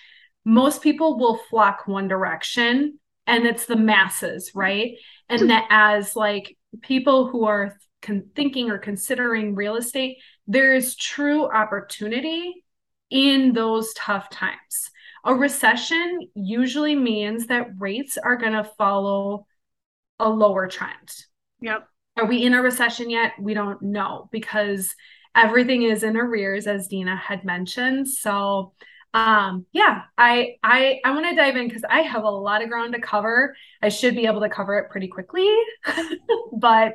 most 0.44 0.82
people 0.82 1.18
will 1.18 1.38
flock 1.50 1.86
one 1.86 2.08
direction 2.08 2.98
and 3.26 3.46
it's 3.46 3.66
the 3.66 3.76
masses, 3.76 4.50
right? 4.54 4.96
And 5.28 5.50
that 5.50 5.66
as 5.70 6.16
like 6.16 6.56
people 6.82 7.28
who 7.28 7.44
are 7.44 7.76
con- 8.02 8.30
thinking 8.34 8.70
or 8.70 8.78
considering 8.78 9.54
real 9.54 9.76
estate, 9.76 10.18
there 10.46 10.74
is 10.74 10.96
true 10.96 11.46
opportunity 11.50 12.64
in 13.10 13.52
those 13.52 13.92
tough 13.94 14.28
times. 14.30 14.90
A 15.24 15.34
recession 15.34 16.28
usually 16.34 16.94
means 16.94 17.46
that 17.46 17.68
rates 17.78 18.18
are 18.18 18.36
going 18.36 18.52
to 18.52 18.64
follow 18.64 19.46
a 20.18 20.28
lower 20.28 20.68
trend. 20.68 21.14
Yep. 21.60 21.88
Are 22.16 22.26
we 22.26 22.44
in 22.44 22.54
a 22.54 22.62
recession 22.62 23.10
yet? 23.10 23.32
We 23.40 23.54
don't 23.54 23.80
know 23.82 24.28
because 24.30 24.94
everything 25.34 25.82
is 25.82 26.02
in 26.02 26.16
arrears 26.16 26.66
as 26.66 26.88
Dina 26.88 27.16
had 27.16 27.44
mentioned. 27.44 28.08
So 28.08 28.72
um 29.14 29.64
yeah, 29.72 30.02
I 30.18 30.56
I 30.62 31.00
I 31.04 31.12
want 31.12 31.26
to 31.26 31.36
dive 31.36 31.56
in 31.56 31.70
cuz 31.70 31.82
I 31.88 32.00
have 32.00 32.24
a 32.24 32.30
lot 32.30 32.62
of 32.62 32.68
ground 32.68 32.94
to 32.94 33.00
cover. 33.00 33.56
I 33.80 33.88
should 33.88 34.14
be 34.14 34.26
able 34.26 34.40
to 34.40 34.48
cover 34.48 34.76
it 34.78 34.90
pretty 34.90 35.08
quickly. 35.08 35.48
but 36.52 36.94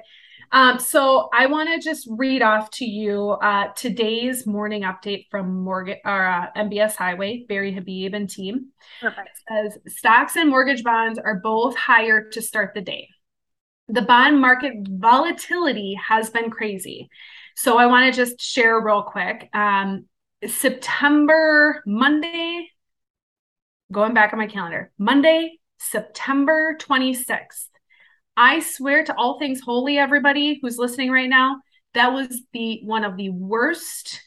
um, 0.51 0.79
so 0.79 1.29
I 1.33 1.45
want 1.45 1.69
to 1.69 1.79
just 1.79 2.07
read 2.09 2.41
off 2.41 2.69
to 2.71 2.85
you 2.85 3.31
uh, 3.31 3.67
today's 3.75 4.47
morning 4.47 4.83
update 4.83 5.27
from 5.29 5.63
mortgage 5.63 5.99
or 6.05 6.25
uh, 6.25 6.47
MBS 6.55 6.95
Highway, 6.95 7.45
Barry 7.47 7.73
Habib 7.73 8.13
and 8.13 8.29
team. 8.29 8.67
Perfect. 9.01 9.29
As 9.49 9.77
stocks 9.87 10.35
and 10.35 10.49
mortgage 10.49 10.83
bonds 10.83 11.19
are 11.19 11.35
both 11.35 11.75
higher 11.75 12.29
to 12.29 12.41
start 12.41 12.73
the 12.73 12.81
day. 12.81 13.09
The 13.87 14.01
bond 14.01 14.39
market 14.39 14.73
volatility 14.87 15.95
has 15.95 16.29
been 16.29 16.51
crazy. 16.51 17.09
So 17.55 17.77
I 17.77 17.87
want 17.87 18.13
to 18.13 18.17
just 18.17 18.41
share 18.41 18.79
real 18.79 19.03
quick. 19.03 19.49
Um, 19.53 20.05
September, 20.47 21.83
Monday, 21.85 22.69
going 23.91 24.13
back 24.13 24.33
on 24.33 24.39
my 24.39 24.47
calendar, 24.47 24.91
Monday, 24.97 25.59
September 25.79 26.77
26th. 26.79 27.68
I 28.39 28.61
swear 28.61 29.03
to 29.03 29.15
all 29.17 29.37
things 29.37 29.59
holy, 29.59 29.97
everybody 29.97 30.59
who's 30.61 30.77
listening 30.77 31.11
right 31.11 31.29
now, 31.29 31.57
that 31.93 32.13
was 32.13 32.41
the 32.53 32.79
one 32.83 33.03
of 33.03 33.17
the 33.17 33.29
worst 33.31 34.21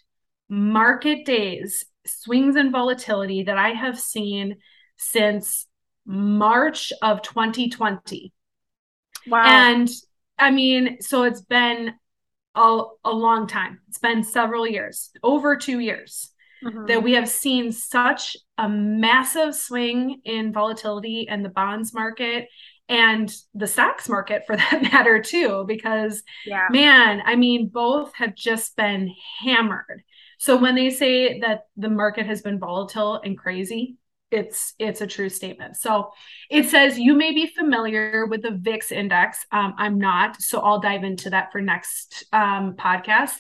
market 0.51 1.25
days, 1.25 1.87
swings 2.05 2.57
and 2.57 2.71
volatility 2.71 3.45
that 3.45 3.57
I 3.57 3.71
have 3.71 3.99
seen 3.99 4.59
since 4.99 5.67
March 6.05 6.93
of 7.01 7.23
2020. 7.23 8.35
Wow. 9.29 9.45
And 9.47 9.89
I 10.39 10.51
mean, 10.51 11.01
so 11.01 11.23
it's 11.23 11.41
been 11.41 11.95
a, 12.55 12.83
a 13.07 13.13
long 13.13 13.47
time. 13.47 13.81
It's 13.89 13.99
been 13.99 14.25
several 14.25 14.67
years, 14.67 15.11
over 15.23 15.57
two 15.57 15.79
years, 15.79 16.31
mm-hmm. 16.63 16.85
that 16.85 17.03
we 17.03 17.13
have 17.13 17.31
seen 17.31 17.73
such 17.73 18.37
a 18.59 18.69
massive 18.69 19.55
swing 19.55 20.21
in 20.27 20.53
volatility 20.53 21.29
and 21.31 21.43
the 21.43 21.49
bonds 21.49 21.95
market 21.95 22.49
and 22.93 23.35
the 23.55 23.67
stocks 23.67 24.09
market 24.09 24.45
for 24.47 24.57
that 24.57 24.83
matter 24.93 25.21
too 25.21 25.65
because 25.67 26.23
yeah. 26.47 26.69
man 26.71 27.23
i 27.25 27.35
mean 27.35 27.69
both 27.69 28.15
have 28.15 28.35
just 28.35 28.77
been 28.77 29.11
hammered 29.41 30.03
so 30.39 30.57
when 30.57 30.75
they 30.75 30.91
say 30.91 31.41
that 31.41 31.67
the 31.77 31.89
market 31.89 32.27
has 32.27 32.43
been 32.43 32.59
volatile 32.59 33.21
and 33.25 33.39
crazy 33.39 33.97
it's 34.33 34.75
it's 34.79 35.01
a 35.01 35.07
true 35.07 35.29
statement. 35.29 35.77
So 35.77 36.11
it 36.51 36.69
says 36.69 36.99
you 36.99 37.15
may 37.15 37.33
be 37.33 37.47
familiar 37.47 38.27
with 38.27 38.43
the 38.43 38.53
VIX 38.53 38.91
index. 38.91 39.45
Um, 39.53 39.75
I'm 39.77 39.99
not, 39.99 40.41
so 40.41 40.61
I'll 40.61 40.81
dive 40.81 41.05
into 41.05 41.31
that 41.31 41.53
for 41.53 41.61
next 41.61 42.25
um, 42.33 42.75
podcast, 42.75 43.35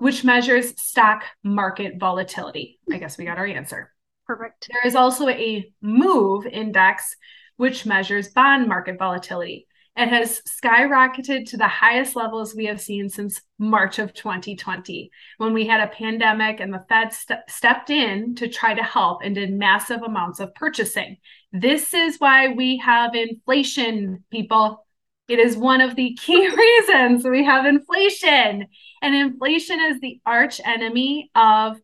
which 0.00 0.24
measures 0.24 0.80
stock 0.82 1.22
market 1.44 1.94
volatility. 1.98 2.80
I 2.90 2.98
guess 2.98 3.16
we 3.16 3.24
got 3.24 3.38
our 3.38 3.46
answer. 3.46 3.92
Perfect. 4.26 4.68
There 4.70 4.86
is 4.86 4.96
also 4.96 5.28
a 5.28 5.70
MOVE 5.80 6.46
index, 6.46 7.16
which 7.62 7.86
measures 7.86 8.26
bond 8.26 8.66
market 8.66 8.98
volatility. 8.98 9.68
It 9.96 10.08
has 10.08 10.42
skyrocketed 10.48 11.48
to 11.50 11.56
the 11.56 11.68
highest 11.68 12.16
levels 12.16 12.56
we 12.56 12.64
have 12.64 12.80
seen 12.80 13.08
since 13.08 13.40
March 13.56 14.00
of 14.00 14.12
2020, 14.12 15.12
when 15.38 15.52
we 15.54 15.68
had 15.68 15.80
a 15.80 15.92
pandemic 15.92 16.58
and 16.58 16.74
the 16.74 16.84
Fed 16.88 17.12
st- 17.12 17.38
stepped 17.48 17.88
in 17.88 18.34
to 18.34 18.48
try 18.48 18.74
to 18.74 18.82
help 18.82 19.20
and 19.22 19.36
did 19.36 19.52
massive 19.52 20.02
amounts 20.02 20.40
of 20.40 20.52
purchasing. 20.56 21.18
This 21.52 21.94
is 21.94 22.16
why 22.16 22.48
we 22.48 22.78
have 22.78 23.14
inflation, 23.14 24.24
people. 24.32 24.84
It 25.28 25.38
is 25.38 25.56
one 25.56 25.80
of 25.80 25.94
the 25.94 26.18
key 26.20 26.48
reasons 26.56 27.24
we 27.24 27.44
have 27.44 27.64
inflation. 27.64 28.66
And 29.02 29.14
inflation 29.14 29.78
is 29.78 30.00
the 30.00 30.20
arch 30.26 30.60
enemy 30.64 31.30
of 31.36 31.76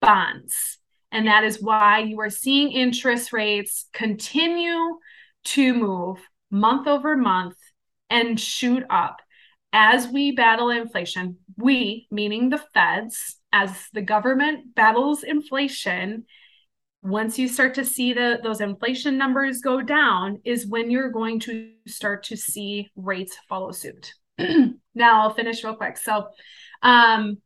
bonds. 0.00 0.78
And 1.12 1.28
that 1.28 1.44
is 1.44 1.62
why 1.62 2.00
you 2.00 2.18
are 2.18 2.30
seeing 2.30 2.72
interest 2.72 3.32
rates 3.32 3.86
continue 3.92 4.98
to 5.44 5.74
move 5.74 6.18
month 6.50 6.86
over 6.86 7.16
month 7.16 7.56
and 8.08 8.38
shoot 8.38 8.84
up 8.90 9.16
as 9.72 10.08
we 10.08 10.32
battle 10.32 10.70
inflation. 10.70 11.38
We, 11.56 12.06
meaning 12.10 12.50
the 12.50 12.62
feds, 12.74 13.36
as 13.52 13.86
the 13.92 14.02
government 14.02 14.74
battles 14.74 15.22
inflation, 15.22 16.24
once 17.02 17.38
you 17.38 17.48
start 17.48 17.74
to 17.74 17.84
see 17.84 18.12
the 18.12 18.38
those 18.42 18.60
inflation 18.60 19.16
numbers 19.16 19.60
go 19.60 19.80
down 19.80 20.40
is 20.44 20.66
when 20.66 20.90
you're 20.90 21.10
going 21.10 21.40
to 21.40 21.72
start 21.86 22.24
to 22.24 22.36
see 22.36 22.90
rates 22.94 23.36
follow 23.48 23.72
suit. 23.72 24.12
now 24.38 25.22
I'll 25.22 25.34
finish 25.34 25.64
real 25.64 25.74
quick. 25.76 25.96
So 25.96 26.28
um 26.82 27.38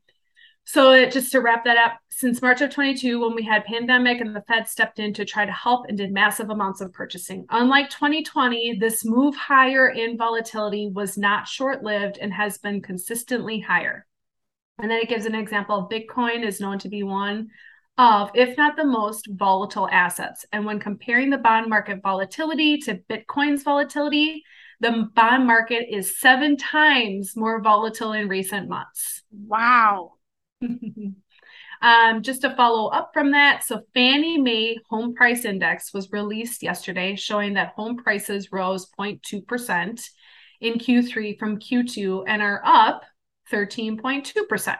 so 0.64 1.09
just 1.09 1.33
to 1.33 1.40
wrap 1.40 1.64
that 1.64 1.76
up, 1.76 1.99
since 2.11 2.40
March 2.40 2.61
of 2.61 2.71
22, 2.71 3.21
when 3.21 3.35
we 3.35 3.42
had 3.42 3.64
pandemic 3.64 4.21
and 4.21 4.35
the 4.35 4.44
Fed 4.49 4.66
stepped 4.66 4.99
in 4.99 5.12
to 5.14 5.25
try 5.25 5.44
to 5.44 5.52
help 5.52 5.87
and 5.88 5.99
did 5.99 6.12
massive 6.12 6.49
amounts 6.49 6.80
of 6.80 6.92
purchasing. 6.92 7.44
Unlike 7.50 7.90
2020, 7.90 8.78
this 8.78 9.04
move 9.04 9.35
higher 9.35 9.88
in 9.88 10.16
volatility 10.16 10.90
was 10.92 11.18
not 11.18 11.47
short-lived 11.47 12.18
and 12.18 12.33
has 12.33 12.59
been 12.59 12.80
consistently 12.80 13.61
higher. 13.61 14.06
And 14.78 14.90
then 14.90 14.99
it 14.99 15.09
gives 15.09 15.26
an 15.26 15.35
example 15.35 15.88
Bitcoin 15.90 16.44
is 16.44 16.61
known 16.61 16.78
to 16.80 16.88
be 16.88 17.02
one 17.02 17.49
of, 17.99 18.30
if 18.35 18.56
not 18.56 18.76
the 18.76 18.85
most 18.85 19.28
volatile 19.30 19.88
assets. 19.90 20.47
And 20.52 20.64
when 20.64 20.80
comparing 20.80 21.30
the 21.30 21.38
bond 21.38 21.68
market 21.68 22.00
volatility 22.02 22.78
to 22.78 23.00
Bitcoin's 23.09 23.62
volatility, 23.62 24.42
the 24.80 25.09
bond 25.14 25.47
market 25.47 25.87
is 25.94 26.18
seven 26.18 26.56
times 26.56 27.37
more 27.37 27.61
volatile 27.61 28.12
in 28.12 28.28
recent 28.28 28.68
months. 28.68 29.23
Wow. 29.30 30.14
um, 31.82 32.23
just 32.23 32.42
to 32.42 32.54
follow 32.56 32.88
up 32.88 33.11
from 33.12 33.32
that, 33.32 33.64
so 33.64 33.82
Fannie 33.94 34.38
Mae 34.38 34.78
Home 34.90 35.14
Price 35.14 35.44
Index 35.44 35.92
was 35.92 36.12
released 36.12 36.62
yesterday, 36.62 37.16
showing 37.16 37.54
that 37.54 37.75
home 37.76 37.96
prices 37.96 38.52
rose 38.52 38.88
0.2% 38.99 40.08
in 40.61 40.75
Q3 40.75 41.38
from 41.38 41.58
Q2 41.58 42.25
and 42.26 42.40
are 42.42 42.62
up 42.64 43.02
13.2%, 43.52 44.76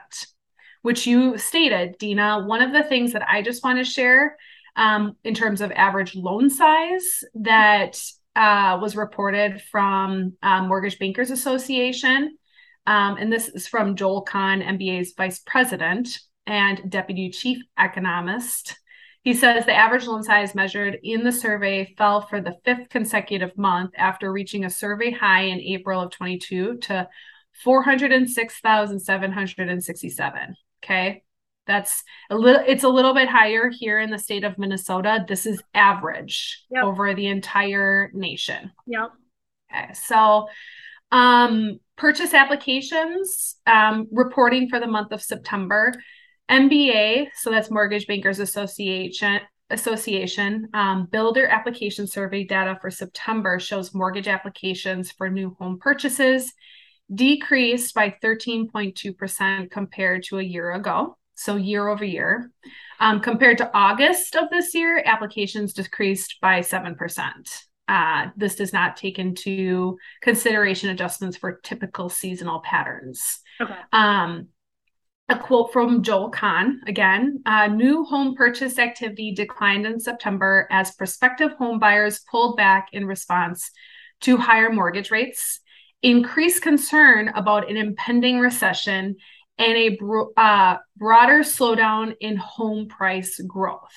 which 0.81 1.05
you 1.05 1.37
stated, 1.37 1.97
Dina. 1.99 2.43
One 2.45 2.61
of 2.61 2.73
the 2.73 2.83
things 2.83 3.13
that 3.13 3.27
I 3.29 3.41
just 3.41 3.63
want 3.63 3.77
to 3.77 3.83
share 3.83 4.37
um, 4.75 5.15
in 5.23 5.33
terms 5.33 5.61
of 5.61 5.71
average 5.71 6.15
loan 6.15 6.49
size 6.49 7.23
that 7.35 7.99
uh, 8.35 8.77
was 8.81 8.95
reported 8.95 9.61
from 9.61 10.33
um, 10.41 10.67
Mortgage 10.67 10.99
Bankers 10.99 11.31
Association. 11.31 12.37
Um, 12.87 13.17
and 13.17 13.31
this 13.31 13.49
is 13.49 13.67
from 13.67 13.95
Joel 13.95 14.21
Kan, 14.21 14.61
MBA's 14.61 15.13
vice 15.17 15.39
president 15.39 16.19
and 16.45 16.87
deputy 16.89 17.29
chief 17.29 17.57
economist. 17.77 18.77
He 19.23 19.33
says 19.33 19.65
the 19.65 19.73
average 19.73 20.05
loan 20.05 20.21
size 20.21 20.53
measured 20.53 20.99
in 21.01 21.23
the 21.23 21.31
survey 21.31 21.95
fell 21.97 22.21
for 22.21 22.41
the 22.41 22.57
fifth 22.63 22.89
consecutive 22.89 23.57
month 23.57 23.89
after 23.97 24.31
reaching 24.31 24.65
a 24.65 24.69
survey 24.69 25.09
high 25.09 25.45
in 25.45 25.59
April 25.61 25.99
of 25.99 26.11
22 26.11 26.77
to 26.77 27.09
406,767. 27.63 30.55
Okay. 30.83 31.23
That's 31.65 32.03
a 32.29 32.35
little 32.35 32.61
it's 32.67 32.83
a 32.83 32.89
little 32.89 33.15
bit 33.15 33.27
higher 33.27 33.71
here 33.71 33.99
in 33.99 34.11
the 34.11 34.19
state 34.19 34.43
of 34.43 34.59
Minnesota. 34.59 35.25
This 35.27 35.47
is 35.47 35.63
average 35.73 36.63
yep. 36.69 36.83
over 36.83 37.15
the 37.15 37.25
entire 37.25 38.11
nation. 38.13 38.71
Yep. 38.85 39.09
Okay. 39.73 39.91
So 39.93 40.49
um 41.11 41.79
purchase 41.97 42.33
applications 42.33 43.55
um 43.67 44.07
reporting 44.11 44.69
for 44.69 44.79
the 44.79 44.87
month 44.87 45.11
of 45.11 45.21
September. 45.21 45.93
MBA, 46.49 47.29
so 47.33 47.49
that's 47.49 47.71
Mortgage 47.71 48.05
Bankers 48.05 48.39
Association 48.39 49.41
Association 49.71 50.69
um, 50.75 51.07
Builder 51.11 51.47
Application 51.47 52.05
Survey 52.05 52.43
data 52.43 52.77
for 52.79 52.91
September 52.91 53.59
shows 53.59 53.95
mortgage 53.95 54.27
applications 54.27 55.11
for 55.11 55.27
new 55.27 55.55
home 55.59 55.79
purchases 55.79 56.53
decreased 57.13 57.93
by 57.93 58.15
13.2% 58.23 59.71
compared 59.71 60.23
to 60.23 60.39
a 60.39 60.43
year 60.43 60.71
ago. 60.71 61.17
So, 61.35 61.55
year 61.57 61.87
over 61.87 62.05
year. 62.05 62.51
Um, 62.99 63.19
compared 63.19 63.57
to 63.57 63.69
August 63.73 64.35
of 64.35 64.49
this 64.49 64.73
year, 64.73 65.01
applications 65.05 65.73
decreased 65.73 66.37
by 66.41 66.59
7%. 66.61 66.95
Uh, 67.87 68.27
this 68.35 68.55
does 68.55 68.73
not 68.73 68.97
take 68.97 69.19
into 69.19 69.97
consideration 70.21 70.89
adjustments 70.89 71.37
for 71.37 71.59
typical 71.63 72.09
seasonal 72.09 72.59
patterns. 72.61 73.39
Okay. 73.61 73.75
Um, 73.93 74.47
a 75.27 75.39
quote 75.39 75.73
from 75.73 76.03
Joel 76.03 76.29
Kan 76.29 76.81
again 76.85 77.41
uh, 77.47 77.65
new 77.65 78.03
home 78.03 78.35
purchase 78.35 78.77
activity 78.77 79.33
declined 79.33 79.87
in 79.87 79.99
September 79.99 80.67
as 80.69 80.93
prospective 80.93 81.53
home 81.53 81.79
buyers 81.79 82.21
pulled 82.29 82.57
back 82.57 82.89
in 82.93 83.05
response 83.05 83.71
to 84.21 84.37
higher 84.37 84.71
mortgage 84.71 85.09
rates 85.09 85.61
increased 86.05 86.61
concern 86.61 87.29
about 87.29 87.69
an 87.69 87.77
impending 87.77 88.39
recession, 88.39 89.15
and 89.57 89.77
a 89.77 89.89
bro- 89.95 90.31
uh, 90.37 90.77
broader 90.95 91.39
slowdown 91.39 92.15
in 92.19 92.37
home 92.37 92.87
price 92.87 93.39
growth. 93.47 93.95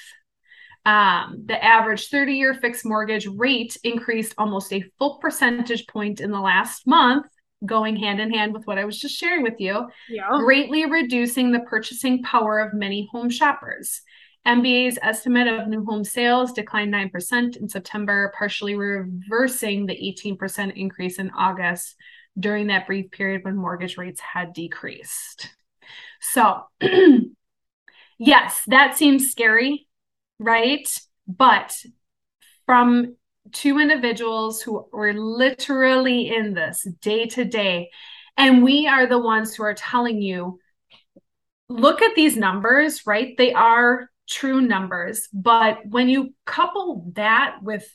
Um, 0.89 1.43
the 1.45 1.63
average 1.63 2.09
30 2.09 2.33
year 2.33 2.55
fixed 2.55 2.87
mortgage 2.87 3.27
rate 3.27 3.77
increased 3.85 4.35
almost 4.39 4.73
a 4.73 4.83
full 4.99 5.19
percentage 5.19 5.87
point 5.87 6.19
in 6.19 6.31
the 6.31 6.41
last 6.41 6.87
month, 6.87 7.27
going 7.67 7.95
hand 7.95 8.23
in 8.23 8.33
hand 8.33 8.55
with 8.55 8.67
what 8.67 8.79
I 8.79 8.87
was 8.87 8.99
just 8.99 9.15
sharing 9.15 9.43
with 9.43 9.61
you, 9.61 9.87
yeah. 10.09 10.29
greatly 10.39 10.87
reducing 10.87 11.53
the 11.53 11.61
purchasing 11.61 12.23
power 12.23 12.59
of 12.59 12.73
many 12.73 13.07
home 13.13 13.29
shoppers. 13.29 14.01
MBA's 14.47 14.99
estimate 15.03 15.47
of 15.47 15.69
new 15.69 15.85
home 15.85 16.05
sales 16.05 16.55
declined 16.55 16.95
9% 16.95 17.59
in 17.59 17.69
September, 17.69 18.33
partially 18.39 18.75
reversing 18.75 19.85
the 19.85 20.17
18% 20.39 20.75
increase 20.75 21.19
in 21.19 21.31
August 21.33 21.97
during 22.39 22.69
that 22.69 22.87
brief 22.87 23.11
period 23.11 23.45
when 23.45 23.57
mortgage 23.57 23.99
rates 23.99 24.21
had 24.21 24.55
decreased. 24.55 25.51
So, 26.23 26.63
yes, 28.19 28.63
that 28.69 28.97
seems 28.97 29.31
scary, 29.31 29.88
right? 30.39 30.89
But 31.27 31.75
from 32.67 33.17
two 33.53 33.79
individuals 33.79 34.61
who 34.61 34.87
were 34.93 35.15
literally 35.15 36.35
in 36.35 36.55
this 36.55 36.87
day 37.01 37.27
to 37.27 37.45
day, 37.45 37.91
and 38.37 38.63
we 38.63 38.87
are 38.87 39.07
the 39.07 39.19
ones 39.19 39.55
who 39.55 39.65
are 39.65 39.75
telling 39.75 40.23
you 40.23 40.61
look 41.69 42.03
at 42.03 42.15
these 42.15 42.37
numbers, 42.37 43.07
right? 43.07 43.37
They 43.37 43.53
are 43.53 44.11
true 44.29 44.61
numbers. 44.61 45.29
But 45.33 45.87
when 45.87 46.09
you 46.09 46.35
couple 46.45 47.11
that 47.15 47.59
with 47.63 47.87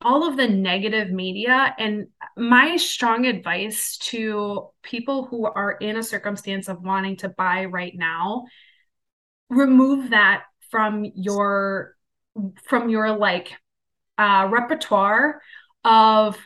all 0.00 0.28
of 0.28 0.36
the 0.36 0.48
negative 0.48 1.10
media, 1.10 1.74
and 1.78 2.08
my 2.36 2.76
strong 2.76 3.26
advice 3.26 3.96
to 3.98 4.68
people 4.82 5.24
who 5.24 5.46
are 5.46 5.72
in 5.72 5.96
a 5.96 6.02
circumstance 6.02 6.68
of 6.68 6.82
wanting 6.82 7.16
to 7.16 7.30
buy 7.30 7.64
right 7.64 7.94
now, 7.94 8.44
remove 9.48 10.10
that 10.10 10.44
from 10.74 11.04
your 11.14 11.94
from 12.64 12.88
your 12.88 13.16
like 13.16 13.52
uh, 14.18 14.48
repertoire 14.50 15.40
of 15.84 16.36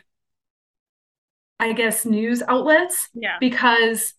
I 1.59 1.73
guess 1.73 2.05
news 2.05 2.43
outlets 2.47 3.09
yeah. 3.15 3.37
because 3.39 4.13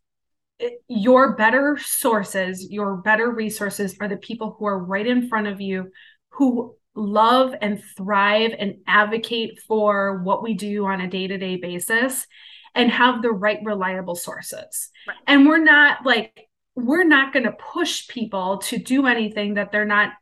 your 0.88 1.36
better 1.36 1.78
sources, 1.80 2.68
your 2.68 2.96
better 2.96 3.30
resources 3.30 3.96
are 4.00 4.08
the 4.08 4.16
people 4.16 4.56
who 4.58 4.66
are 4.66 4.84
right 4.84 5.06
in 5.06 5.28
front 5.28 5.46
of 5.46 5.60
you 5.60 5.92
who 6.30 6.74
love 6.96 7.54
and 7.62 7.80
thrive 7.96 8.50
and 8.58 8.78
advocate 8.88 9.60
for 9.68 10.24
what 10.24 10.42
we 10.42 10.54
do 10.54 10.86
on 10.86 11.00
a 11.00 11.08
day-to-day 11.08 11.54
basis 11.54 12.26
and 12.74 12.90
have 12.90 13.22
the 13.22 13.30
right 13.30 13.60
reliable 13.62 14.16
sources. 14.16 14.90
Right. 15.06 15.16
And 15.28 15.46
we're 15.46 15.62
not 15.62 16.04
like 16.04 16.49
we're 16.84 17.04
not 17.04 17.32
going 17.32 17.44
to 17.44 17.52
push 17.52 18.08
people 18.08 18.58
to 18.58 18.78
do 18.78 19.06
anything 19.06 19.54
that 19.54 19.72
they're 19.72 19.84
not 19.84 20.12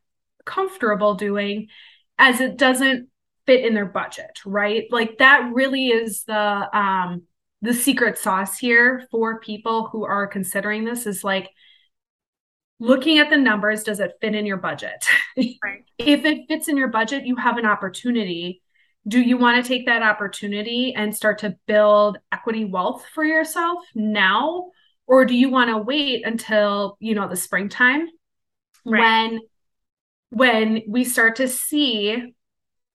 comfortable 0.44 1.14
doing 1.14 1.68
as 2.18 2.40
it 2.40 2.56
doesn't 2.56 3.08
fit 3.46 3.64
in 3.64 3.74
their 3.74 3.86
budget, 3.86 4.40
right? 4.44 4.84
Like 4.90 5.18
that 5.18 5.50
really 5.52 5.88
is 5.88 6.24
the 6.24 6.76
um 6.76 7.22
the 7.60 7.74
secret 7.74 8.18
sauce 8.18 8.58
here 8.58 9.06
for 9.10 9.40
people 9.40 9.88
who 9.88 10.04
are 10.04 10.26
considering 10.26 10.84
this 10.84 11.06
is 11.06 11.24
like 11.24 11.50
looking 12.78 13.18
at 13.18 13.30
the 13.30 13.36
numbers 13.36 13.82
does 13.82 14.00
it 14.00 14.12
fit 14.20 14.34
in 14.34 14.46
your 14.46 14.56
budget 14.56 15.04
right. 15.36 15.84
if 15.98 16.24
it 16.24 16.46
fits 16.46 16.68
in 16.68 16.76
your 16.76 16.88
budget 16.88 17.26
you 17.26 17.34
have 17.34 17.58
an 17.58 17.66
opportunity 17.66 18.62
do 19.08 19.20
you 19.20 19.36
want 19.36 19.62
to 19.62 19.68
take 19.68 19.86
that 19.86 20.02
opportunity 20.02 20.94
and 20.94 21.16
start 21.16 21.38
to 21.38 21.56
build 21.66 22.18
equity 22.30 22.64
wealth 22.64 23.04
for 23.12 23.24
yourself 23.24 23.84
now 23.94 24.70
or 25.08 25.24
do 25.24 25.34
you 25.34 25.48
want 25.48 25.70
to 25.70 25.78
wait 25.78 26.24
until 26.24 26.96
you 27.00 27.14
know 27.16 27.28
the 27.28 27.36
springtime? 27.36 28.06
Right. 28.84 29.00
when 29.00 29.40
when 30.30 30.82
we 30.86 31.04
start 31.04 31.36
to 31.36 31.48
see 31.48 32.34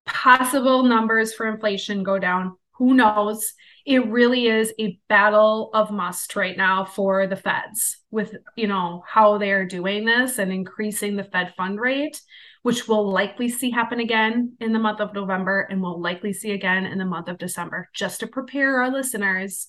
possible 0.06 0.84
numbers 0.84 1.34
for 1.34 1.46
inflation 1.46 2.04
go 2.04 2.18
down 2.20 2.56
who 2.78 2.94
knows? 2.94 3.54
It 3.86 4.08
really 4.08 4.48
is 4.48 4.74
a 4.80 5.00
battle 5.08 5.70
of 5.74 5.92
must 5.92 6.36
right 6.36 6.58
now 6.58 6.86
for 6.86 7.28
the 7.28 7.36
feds 7.36 7.98
with 8.10 8.36
you 8.56 8.68
know 8.68 9.04
how 9.08 9.38
they're 9.38 9.68
doing 9.68 10.06
this 10.06 10.40
and 10.40 10.52
increasing 10.52 11.16
the 11.16 11.24
fed 11.24 11.54
fund 11.56 11.80
rate 11.80 12.20
which 12.64 12.88
we'll 12.88 13.12
likely 13.12 13.50
see 13.50 13.70
happen 13.70 14.00
again 14.00 14.56
in 14.62 14.72
the 14.72 14.80
month 14.80 15.02
of 15.02 15.14
november 15.14 15.68
and 15.70 15.82
we'll 15.82 16.00
likely 16.02 16.32
see 16.32 16.52
again 16.52 16.86
in 16.86 16.98
the 16.98 17.06
month 17.06 17.28
of 17.28 17.38
december 17.38 17.90
just 17.94 18.22
to 18.22 18.28
prepare 18.28 18.82
our 18.82 18.90
listeners. 18.90 19.68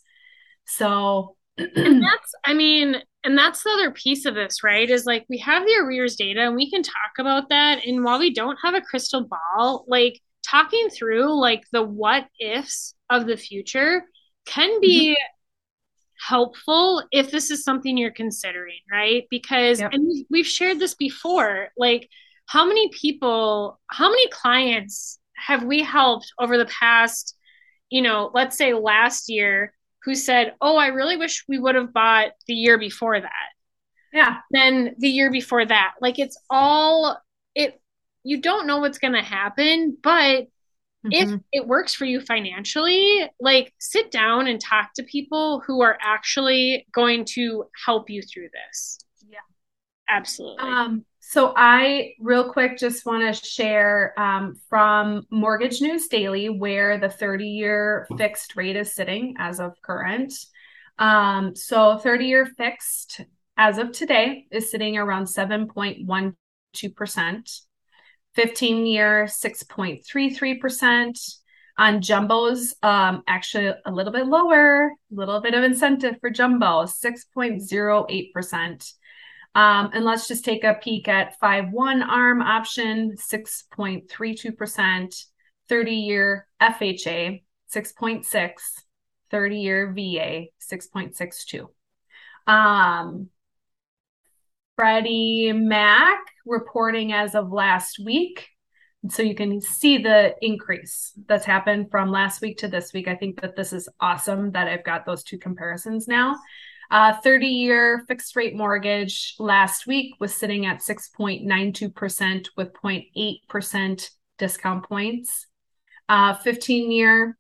So 0.64 1.36
and 1.58 2.02
that's 2.02 2.34
i 2.44 2.52
mean 2.52 2.96
and 3.22 3.38
that's 3.38 3.62
the 3.62 3.70
other 3.70 3.90
piece 3.90 4.24
of 4.24 4.34
this 4.34 4.62
right 4.62 4.90
is 4.90 5.06
like 5.06 5.24
we 5.28 5.38
have 5.38 5.64
the 5.64 5.76
arrears 5.82 6.16
data 6.16 6.40
and 6.40 6.56
we 6.56 6.70
can 6.70 6.82
talk 6.82 7.12
about 7.18 7.48
that 7.48 7.84
and 7.86 8.04
while 8.04 8.18
we 8.18 8.32
don't 8.32 8.58
have 8.62 8.74
a 8.74 8.80
crystal 8.80 9.28
ball 9.28 9.84
like 9.88 10.20
talking 10.44 10.88
through 10.90 11.38
like 11.40 11.64
the 11.72 11.82
what 11.82 12.26
ifs 12.40 12.94
of 13.10 13.26
the 13.26 13.36
future 13.36 14.04
can 14.46 14.80
be 14.80 15.10
mm-hmm. 15.10 16.34
helpful 16.34 17.02
if 17.10 17.30
this 17.30 17.50
is 17.50 17.64
something 17.64 17.96
you're 17.96 18.10
considering, 18.10 18.80
right? 18.90 19.24
Because 19.30 19.80
yep. 19.80 19.92
and 19.92 20.26
we've 20.30 20.46
shared 20.46 20.78
this 20.78 20.94
before, 20.94 21.68
like 21.76 22.08
how 22.46 22.66
many 22.66 22.90
people, 22.90 23.80
how 23.86 24.10
many 24.10 24.28
clients 24.28 25.18
have 25.36 25.64
we 25.64 25.82
helped 25.82 26.32
over 26.38 26.58
the 26.58 26.66
past, 26.66 27.36
you 27.90 28.02
know, 28.02 28.30
let's 28.34 28.56
say 28.56 28.74
last 28.74 29.28
year 29.28 29.72
who 30.04 30.14
said, 30.14 30.54
"Oh, 30.60 30.76
I 30.76 30.88
really 30.88 31.16
wish 31.16 31.44
we 31.48 31.58
would 31.58 31.74
have 31.74 31.92
bought 31.92 32.32
the 32.46 32.54
year 32.54 32.78
before 32.78 33.20
that." 33.20 33.48
Yeah. 34.12 34.38
Then 34.50 34.94
the 34.98 35.08
year 35.08 35.30
before 35.30 35.66
that. 35.66 35.94
Like 36.00 36.18
it's 36.18 36.38
all 36.48 37.20
it 37.54 37.80
you 38.22 38.40
don't 38.40 38.66
know 38.66 38.78
what's 38.78 38.98
going 38.98 39.12
to 39.12 39.22
happen, 39.22 39.98
but 40.02 40.44
mm-hmm. 40.44 41.10
if 41.10 41.40
it 41.52 41.66
works 41.66 41.94
for 41.94 42.04
you 42.04 42.20
financially, 42.20 43.28
like 43.40 43.74
sit 43.78 44.10
down 44.10 44.46
and 44.46 44.60
talk 44.60 44.94
to 44.94 45.02
people 45.02 45.62
who 45.66 45.82
are 45.82 45.98
actually 46.00 46.86
going 46.92 47.24
to 47.26 47.64
help 47.84 48.08
you 48.08 48.22
through 48.22 48.48
this. 48.52 48.98
Absolutely. 50.08 50.62
Um 50.62 51.04
so 51.26 51.54
I 51.56 52.12
real 52.20 52.52
quick 52.52 52.76
just 52.76 53.06
want 53.06 53.22
to 53.22 53.32
share 53.44 54.12
um, 54.18 54.60
from 54.68 55.26
Mortgage 55.30 55.80
News 55.80 56.06
Daily 56.06 56.50
where 56.50 56.98
the 56.98 57.08
30 57.08 57.46
year 57.46 58.06
fixed 58.18 58.56
rate 58.56 58.76
is 58.76 58.94
sitting 58.94 59.34
as 59.38 59.58
of 59.58 59.72
current. 59.82 60.34
Um, 60.98 61.56
so 61.56 61.96
30 61.96 62.26
year 62.26 62.44
fixed 62.46 63.22
as 63.56 63.78
of 63.78 63.92
today 63.92 64.46
is 64.50 64.70
sitting 64.70 64.98
around 64.98 65.24
7.12%. 65.24 67.60
15 68.34 68.86
year 68.86 69.24
6.33%. 69.24 71.34
On 71.76 72.00
jumbos, 72.00 72.72
um, 72.84 73.24
actually 73.26 73.72
a 73.84 73.90
little 73.90 74.12
bit 74.12 74.26
lower, 74.26 74.86
a 74.86 74.90
little 75.10 75.40
bit 75.40 75.54
of 75.54 75.64
incentive 75.64 76.14
for 76.20 76.30
jumbo, 76.30 76.84
6.08%. 76.84 78.92
Um, 79.54 79.90
and 79.92 80.04
let's 80.04 80.26
just 80.26 80.44
take 80.44 80.64
a 80.64 80.74
peek 80.74 81.06
at 81.06 81.38
5 81.38 81.70
1 81.70 82.02
ARM 82.02 82.42
option, 82.42 83.14
6.32%, 83.16 85.24
30 85.68 85.92
year 85.92 86.48
FHA, 86.60 87.42
6.6, 87.72 88.52
30 89.30 89.56
year 89.56 89.92
VA, 89.92 90.46
6.62. 90.72 91.68
Um, 92.46 93.28
Freddie 94.76 95.52
Mac 95.52 96.18
reporting 96.44 97.12
as 97.12 97.34
of 97.34 97.52
last 97.52 98.00
week. 98.04 98.48
So 99.10 99.22
you 99.22 99.34
can 99.34 99.60
see 99.60 99.98
the 99.98 100.34
increase 100.40 101.12
that's 101.26 101.44
happened 101.44 101.90
from 101.90 102.10
last 102.10 102.40
week 102.40 102.58
to 102.58 102.68
this 102.68 102.92
week. 102.92 103.06
I 103.06 103.14
think 103.14 103.40
that 103.42 103.54
this 103.54 103.72
is 103.72 103.88
awesome 104.00 104.52
that 104.52 104.66
I've 104.66 104.84
got 104.84 105.04
those 105.04 105.22
two 105.22 105.38
comparisons 105.38 106.08
now. 106.08 106.36
Uh, 106.90 107.14
30 107.20 107.46
year 107.46 108.04
fixed 108.06 108.36
rate 108.36 108.54
mortgage 108.54 109.34
last 109.38 109.86
week 109.86 110.14
was 110.20 110.34
sitting 110.34 110.66
at 110.66 110.80
6.92% 110.80 112.48
with 112.56 112.74
0.8% 112.74 114.10
discount 114.38 114.88
points. 114.88 115.46
Uh, 116.08 116.34
15 116.34 116.90
year 116.90 117.38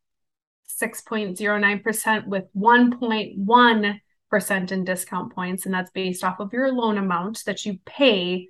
6.09% 0.80 2.26
with 2.26 2.44
1.1% 2.56 4.72
in 4.72 4.84
discount 4.84 5.34
points. 5.34 5.66
And 5.66 5.74
that's 5.74 5.90
based 5.90 6.24
off 6.24 6.40
of 6.40 6.52
your 6.52 6.72
loan 6.72 6.98
amount 6.98 7.42
that 7.46 7.64
you 7.64 7.78
pay 7.84 8.48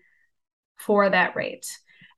for 0.77 1.11
that 1.11 1.37
rate. 1.37 1.67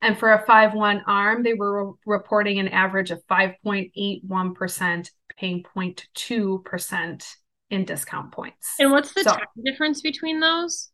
And 0.01 0.17
for 0.17 0.33
a 0.33 0.45
5 0.45 0.73
1 0.73 1.03
arm, 1.07 1.43
they 1.43 1.55
were 1.55 1.87
re- 1.87 1.93
reporting 2.05 2.59
an 2.59 2.67
average 2.67 3.11
of 3.11 3.25
5.81%, 3.27 5.11
paying 5.37 5.63
0.2% 5.63 7.35
in 7.69 7.85
discount 7.85 8.31
points. 8.31 8.75
And 8.79 8.91
what's 8.91 9.13
the 9.13 9.23
so, 9.23 9.31
time 9.31 9.47
difference 9.63 10.01
between 10.01 10.39
those? 10.39 10.89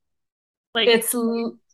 Like 0.73 0.87
it's 0.87 1.15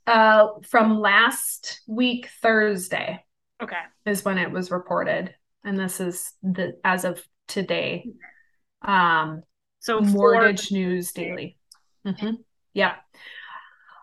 uh 0.08 0.48
from 0.68 1.00
last 1.00 1.82
week 1.88 2.30
Thursday. 2.42 3.24
Okay. 3.62 3.76
Is 4.06 4.26
when 4.26 4.38
it 4.38 4.52
was 4.52 4.72
reported. 4.72 5.34
And 5.64 5.78
this 5.78 6.00
is 6.00 6.34
the 6.44 6.78
as 6.84 7.06
of 7.06 7.24
today. 7.48 8.10
Um 8.82 9.44
so 9.80 10.02
mortgage 10.02 10.72
news 10.72 11.12
daily. 11.14 11.58
Mm-hmm. 12.06 12.36
Yeah. 12.74 12.96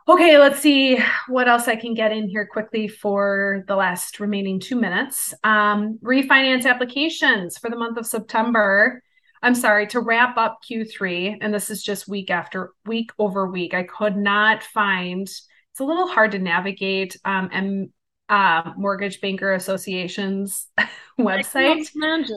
Okay, 0.08 0.38
let's 0.38 0.60
see 0.60 0.98
what 1.26 1.48
else 1.48 1.66
I 1.66 1.74
can 1.74 1.92
get 1.92 2.12
in 2.12 2.28
here 2.28 2.46
quickly 2.46 2.86
for 2.86 3.64
the 3.66 3.74
last 3.74 4.20
remaining 4.20 4.60
two 4.60 4.76
minutes. 4.76 5.34
Um, 5.42 5.98
refinance 6.00 6.64
applications 6.64 7.58
for 7.58 7.70
the 7.70 7.76
month 7.76 7.98
of 7.98 8.06
September 8.06 9.02
I'm 9.42 9.54
sorry, 9.54 9.86
to 9.88 10.00
wrap 10.00 10.36
up 10.36 10.58
Q3, 10.68 11.38
and 11.40 11.52
this 11.52 11.70
is 11.70 11.82
just 11.82 12.08
week 12.08 12.30
after 12.30 12.72
week 12.84 13.10
over 13.18 13.46
week, 13.46 13.74
I 13.74 13.82
could 13.82 14.16
not 14.16 14.62
find 14.62 15.28
it's 15.76 15.80
a 15.80 15.84
little 15.84 16.08
hard 16.08 16.32
to 16.32 16.38
navigate 16.38 17.16
um, 17.24 17.50
and 17.52 17.90
uh, 18.28 18.72
Mortgage 18.76 19.20
Banker 19.20 19.52
Association's 19.52 20.68
website. 21.20 21.76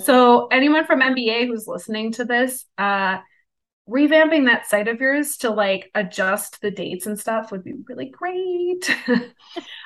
So, 0.03 0.47
anyone 0.47 0.85
from 0.85 1.01
MBA 1.01 1.47
who's 1.47 1.65
listening 1.65 2.11
to 2.13 2.25
this, 2.25 2.65
uh, 2.77 3.19
revamping 3.89 4.45
that 4.45 4.67
site 4.67 4.87
of 4.87 4.99
yours 4.99 5.37
to 5.37 5.49
like 5.49 5.89
adjust 5.95 6.61
the 6.61 6.69
dates 6.69 7.05
and 7.05 7.19
stuff 7.19 7.51
would 7.51 7.63
be 7.63 7.73
really 7.87 8.09
great. 8.09 8.95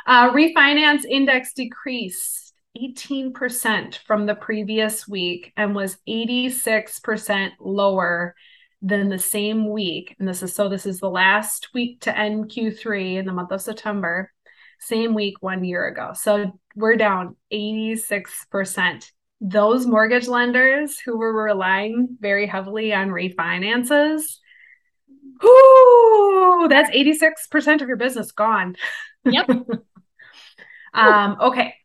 uh, 0.08 0.32
refinance 0.32 1.06
index 1.06 1.54
decrease 1.54 2.53
18% 2.78 3.98
from 4.00 4.26
the 4.26 4.36
previous 4.36 5.08
week 5.08 5.54
and 5.56 5.76
was 5.76 5.98
86% 6.08 7.52
lower 7.60 8.36
than 8.82 9.10
the 9.10 9.20
same 9.20 9.70
week. 9.70 10.16
And 10.20 10.28
this 10.28 10.44
is 10.44 10.54
so 10.54 10.70
this 10.70 10.86
is 10.86 11.00
the 11.00 11.10
last 11.10 11.70
week 11.74 12.02
to 12.02 12.18
end 12.18 12.50
Q3 12.50 13.18
in 13.18 13.26
the 13.26 13.32
month 13.32 13.52
of 13.52 13.62
September, 13.62 14.32
same 14.80 15.14
week 15.14 15.36
one 15.42 15.64
year 15.64 15.88
ago. 15.88 16.12
So 16.14 16.60
we're 16.76 16.98
down 16.98 17.36
86%. 17.52 19.12
Those 19.40 19.86
mortgage 19.86 20.28
lenders 20.28 21.00
who 21.00 21.18
were 21.18 21.34
relying 21.34 22.18
very 22.20 22.48
heavily 22.48 22.94
on 22.94 23.10
refinances, 23.10 24.22
whoo, 25.42 26.68
that's 26.70 26.90
86% 26.90 27.82
of 27.82 27.88
your 27.88 27.98
business 27.98 28.32
gone. 28.32 28.76
Yep. 29.26 29.50
um, 30.94 31.38
okay. 31.42 31.76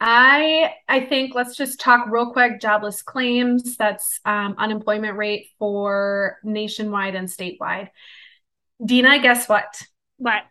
I 0.00 0.74
I 0.88 1.00
think 1.00 1.34
let's 1.34 1.56
just 1.56 1.80
talk 1.80 2.08
real 2.10 2.32
quick 2.32 2.60
jobless 2.60 3.02
claims. 3.02 3.76
That's 3.76 4.20
um, 4.24 4.54
unemployment 4.58 5.16
rate 5.16 5.48
for 5.58 6.38
nationwide 6.44 7.14
and 7.14 7.28
statewide. 7.28 7.88
Dina, 8.84 9.18
guess 9.20 9.48
what? 9.48 9.82
What? 10.18 10.42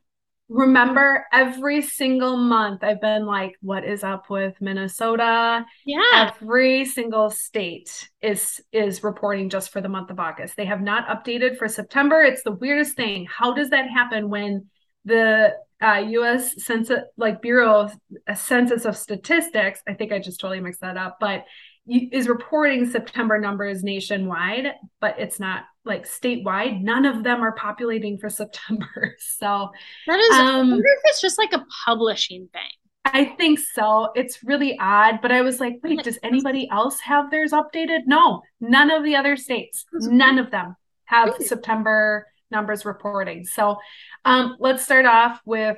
Remember, 0.48 1.26
every 1.34 1.82
single 1.82 2.38
month 2.38 2.84
I've 2.84 3.02
been 3.02 3.26
like, 3.26 3.56
"What 3.62 3.84
is 3.84 4.04
up 4.04 4.30
with 4.30 4.60
Minnesota?" 4.62 5.66
Yeah. 5.86 6.32
Every 6.42 6.86
single 6.86 7.30
state 7.30 8.10
is 8.22 8.62
is 8.72 9.04
reporting 9.04 9.50
just 9.50 9.72
for 9.72 9.82
the 9.82 9.90
month 9.90 10.10
of 10.10 10.20
August. 10.20 10.56
They 10.56 10.66
have 10.66 10.82
not 10.82 11.08
updated 11.08 11.58
for 11.58 11.68
September. 11.68 12.22
It's 12.22 12.44
the 12.44 12.52
weirdest 12.52 12.96
thing. 12.96 13.26
How 13.26 13.54
does 13.54 13.70
that 13.72 13.90
happen 13.90 14.30
when 14.30 14.70
the 15.04 15.56
uh, 15.82 16.04
U.S. 16.10 16.64
Census, 16.64 17.00
like 17.18 17.42
Bureau 17.42 17.82
of 17.82 17.98
Census 18.38 18.86
of 18.86 18.98
Statistics, 18.98 19.82
I 19.88 19.94
think 19.94 20.12
I 20.12 20.20
just 20.20 20.40
totally 20.40 20.62
mixed 20.62 20.82
that 20.82 20.98
up, 20.98 21.18
but 21.20 21.46
is 21.88 22.28
reporting 22.28 22.90
September 22.90 23.40
numbers 23.40 23.84
nationwide, 23.84 24.74
but 25.00 25.20
it's 25.20 25.40
not 25.40 25.66
like 25.84 26.08
statewide. 26.08 26.82
None 26.82 27.06
of 27.06 27.24
them 27.24 27.42
are 27.42 27.52
populating 27.52 28.18
for 28.18 28.30
September. 28.30 29.16
So 29.20 29.70
that 30.08 30.20
is, 30.20 30.32
um, 30.32 30.40
I 30.40 30.58
wonder 30.58 30.78
if 30.78 31.02
it's 31.06 31.22
just 31.22 31.38
like 31.38 31.54
a 31.54 31.66
publishing 31.86 32.50
thing. 32.52 32.62
I 33.06 33.36
think 33.38 33.60
so. 33.60 34.10
It's 34.16 34.44
really 34.44 34.78
odd, 34.80 35.20
but 35.22 35.32
I 35.32 35.42
was 35.42 35.60
like, 35.60 35.80
wait, 35.84 36.04
does 36.04 36.18
anybody 36.24 36.68
else 36.72 37.00
have 37.02 37.30
theirs 37.30 37.52
updated? 37.52 38.00
No, 38.08 38.42
none 38.60 38.90
of 38.90 39.04
the 39.04 39.16
other 39.16 39.38
states, 39.38 39.86
none 39.94 40.40
of 40.40 40.50
them 40.50 40.76
have 41.06 41.36
September 41.40 42.26
numbers 42.56 42.86
reporting. 42.86 43.44
So 43.44 43.78
um, 44.24 44.56
let's 44.60 44.84
start 44.84 45.06
off 45.06 45.42
with 45.46 45.78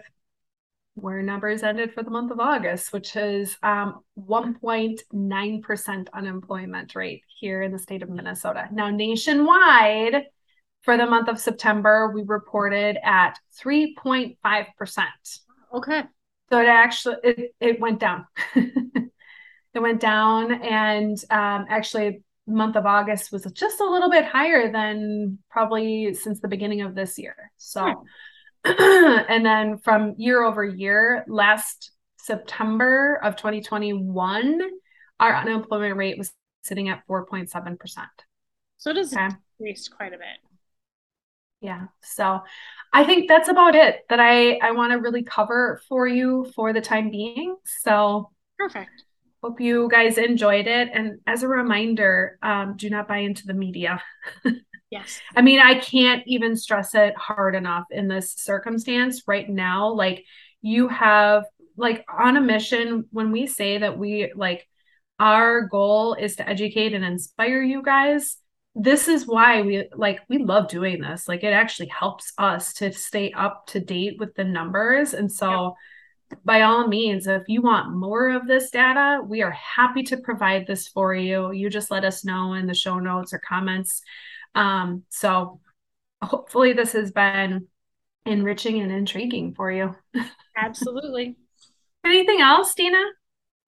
where 0.93 1.21
numbers 1.21 1.63
ended 1.63 1.93
for 1.93 2.03
the 2.03 2.09
month 2.09 2.31
of 2.31 2.39
August, 2.39 2.93
which 2.93 3.15
is 3.15 3.57
um, 3.63 4.01
1.9% 4.19 6.07
unemployment 6.13 6.95
rate 6.95 7.23
here 7.39 7.61
in 7.61 7.71
the 7.71 7.79
state 7.79 8.03
of 8.03 8.09
Minnesota. 8.09 8.67
Now, 8.71 8.89
nationwide, 8.89 10.25
for 10.81 10.97
the 10.97 11.05
month 11.05 11.27
of 11.27 11.39
September, 11.39 12.11
we 12.13 12.23
reported 12.23 12.97
at 13.03 13.37
3.5%. 13.61 14.35
Okay. 15.73 16.03
So 16.49 16.61
it 16.61 16.67
actually 16.67 17.15
it, 17.23 17.55
it 17.59 17.79
went 17.79 17.99
down. 17.99 18.25
it 18.55 19.11
went 19.75 19.99
down 19.99 20.53
and 20.63 21.17
um, 21.29 21.65
actually 21.69 22.23
month 22.47 22.75
of 22.75 22.85
August 22.85 23.31
was 23.31 23.43
just 23.53 23.79
a 23.81 23.85
little 23.85 24.09
bit 24.09 24.25
higher 24.25 24.71
than 24.71 25.39
probably 25.49 26.13
since 26.13 26.39
the 26.39 26.47
beginning 26.47 26.81
of 26.81 26.95
this 26.95 27.17
year. 27.17 27.51
So, 27.57 28.05
hmm. 28.65 28.71
and 29.29 29.45
then 29.45 29.77
from 29.77 30.15
year 30.17 30.43
over 30.43 30.63
year, 30.63 31.25
last 31.27 31.91
September 32.17 33.19
of 33.23 33.35
2021, 33.35 34.61
our 35.19 35.35
unemployment 35.35 35.95
rate 35.95 36.17
was 36.17 36.31
sitting 36.63 36.89
at 36.89 37.07
4.7%. 37.07 37.77
So 38.77 38.91
it 38.91 38.97
has 38.97 39.13
okay. 39.13 39.29
increased 39.59 39.91
quite 39.95 40.13
a 40.13 40.17
bit. 40.17 40.37
Yeah. 41.61 41.85
So 42.03 42.41
I 42.93 43.03
think 43.03 43.27
that's 43.27 43.49
about 43.49 43.75
it 43.75 44.05
that 44.09 44.19
I, 44.19 44.57
I 44.57 44.71
want 44.71 44.91
to 44.91 44.99
really 44.99 45.23
cover 45.23 45.81
for 45.87 46.07
you 46.07 46.51
for 46.55 46.73
the 46.73 46.81
time 46.81 47.09
being. 47.09 47.55
So 47.81 48.31
perfect. 48.59 48.91
Hope 49.47 49.61
you 49.61 49.87
guys 49.89 50.17
enjoyed 50.17 50.67
it. 50.67 50.89
And 50.93 51.19
as 51.25 51.41
a 51.41 51.47
reminder, 51.47 52.37
um, 52.43 52.75
do 52.75 52.89
not 52.89 53.07
buy 53.07 53.19
into 53.19 53.47
the 53.47 53.53
media. 53.53 54.03
Yes. 54.89 55.19
I 55.35 55.41
mean, 55.41 55.59
I 55.59 55.79
can't 55.79 56.23
even 56.27 56.55
stress 56.55 56.95
it 56.95 57.13
hard 57.17 57.55
enough 57.55 57.83
in 57.91 58.07
this 58.07 58.33
circumstance 58.37 59.23
right 59.27 59.49
now. 59.49 59.91
Like, 59.91 60.23
you 60.61 60.87
have, 60.87 61.43
like, 61.75 62.05
on 62.09 62.37
a 62.37 62.41
mission, 62.41 63.03
when 63.11 63.33
we 63.33 63.47
say 63.47 63.79
that 63.79 63.97
we, 63.97 64.31
like, 64.33 64.65
our 65.19 65.63
goal 65.63 66.13
is 66.13 66.37
to 66.37 66.47
educate 66.47 66.93
and 66.93 67.03
inspire 67.03 67.61
you 67.61 67.81
guys, 67.81 68.37
this 68.75 69.09
is 69.09 69.27
why 69.27 69.61
we 69.61 69.89
like 69.95 70.21
we 70.29 70.37
love 70.37 70.67
doing 70.69 71.01
this 71.01 71.27
like 71.27 71.43
it 71.43 71.51
actually 71.51 71.87
helps 71.87 72.31
us 72.37 72.73
to 72.73 72.91
stay 72.91 73.31
up 73.31 73.65
to 73.65 73.79
date 73.79 74.17
with 74.19 74.35
the 74.35 74.43
numbers 74.43 75.15
and 75.15 75.31
so 75.31 75.49
yep. 75.49 75.73
By 76.43 76.61
all 76.61 76.87
means 76.87 77.27
if 77.27 77.43
you 77.47 77.61
want 77.61 77.95
more 77.95 78.29
of 78.29 78.47
this 78.47 78.69
data 78.69 79.21
we 79.25 79.41
are 79.41 79.51
happy 79.51 80.03
to 80.03 80.17
provide 80.17 80.67
this 80.67 80.87
for 80.87 81.13
you. 81.13 81.51
You 81.51 81.69
just 81.69 81.91
let 81.91 82.03
us 82.03 82.25
know 82.25 82.53
in 82.53 82.67
the 82.67 82.73
show 82.73 82.99
notes 82.99 83.33
or 83.33 83.39
comments. 83.39 84.01
Um, 84.55 85.03
so 85.09 85.59
hopefully 86.21 86.73
this 86.73 86.93
has 86.93 87.11
been 87.11 87.67
enriching 88.25 88.81
and 88.81 88.91
intriguing 88.91 89.53
for 89.53 89.71
you. 89.71 89.95
Absolutely. 90.57 91.35
Anything 92.05 92.41
else 92.41 92.73
dina? 92.73 92.97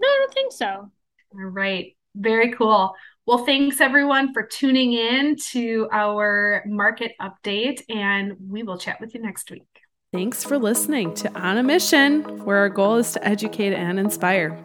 No 0.02 0.08
i 0.08 0.18
don't 0.20 0.34
think 0.34 0.52
so. 0.52 0.66
All 0.66 0.92
right. 1.34 1.96
Very 2.16 2.54
cool. 2.54 2.96
Well, 3.26 3.46
thanks 3.46 3.80
everyone 3.80 4.34
for 4.34 4.44
tuning 4.44 4.94
in 4.94 5.36
to 5.52 5.88
our 5.92 6.64
market 6.66 7.12
update, 7.22 7.84
and 7.88 8.36
we 8.50 8.64
will 8.64 8.80
chat 8.80 9.00
with 9.00 9.14
you 9.14 9.22
next 9.22 9.52
week. 9.52 9.79
Thanks 10.12 10.44
for 10.44 10.58
listening 10.58 11.14
to 11.16 11.32
On 11.40 11.60
a 11.60 11.62
Mission, 11.62 12.44
where 12.44 12.58
our 12.58 12.70
goal 12.70 12.96
is 12.96 13.12
to 13.12 13.24
educate 13.24 13.76
and 13.76 14.00
inspire. 14.00 14.60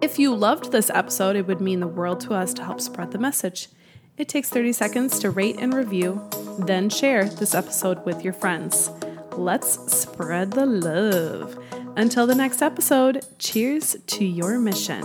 If 0.00 0.16
you 0.16 0.32
loved 0.32 0.70
this 0.70 0.90
episode, 0.90 1.34
it 1.34 1.48
would 1.48 1.60
mean 1.60 1.80
the 1.80 1.88
world 1.88 2.20
to 2.20 2.34
us 2.34 2.54
to 2.54 2.62
help 2.62 2.80
spread 2.80 3.10
the 3.10 3.18
message. 3.18 3.66
It 4.16 4.28
takes 4.28 4.48
30 4.48 4.72
seconds 4.72 5.18
to 5.18 5.30
rate 5.30 5.56
and 5.58 5.74
review, 5.74 6.22
then 6.60 6.88
share 6.88 7.24
this 7.24 7.52
episode 7.52 8.04
with 8.06 8.22
your 8.22 8.32
friends. 8.32 8.92
Let's 9.32 9.92
spread 9.92 10.52
the 10.52 10.66
love. 10.66 11.58
Until 11.96 12.28
the 12.28 12.36
next 12.36 12.62
episode, 12.62 13.26
cheers 13.40 13.96
to 14.06 14.24
your 14.24 14.56
mission. 14.60 15.02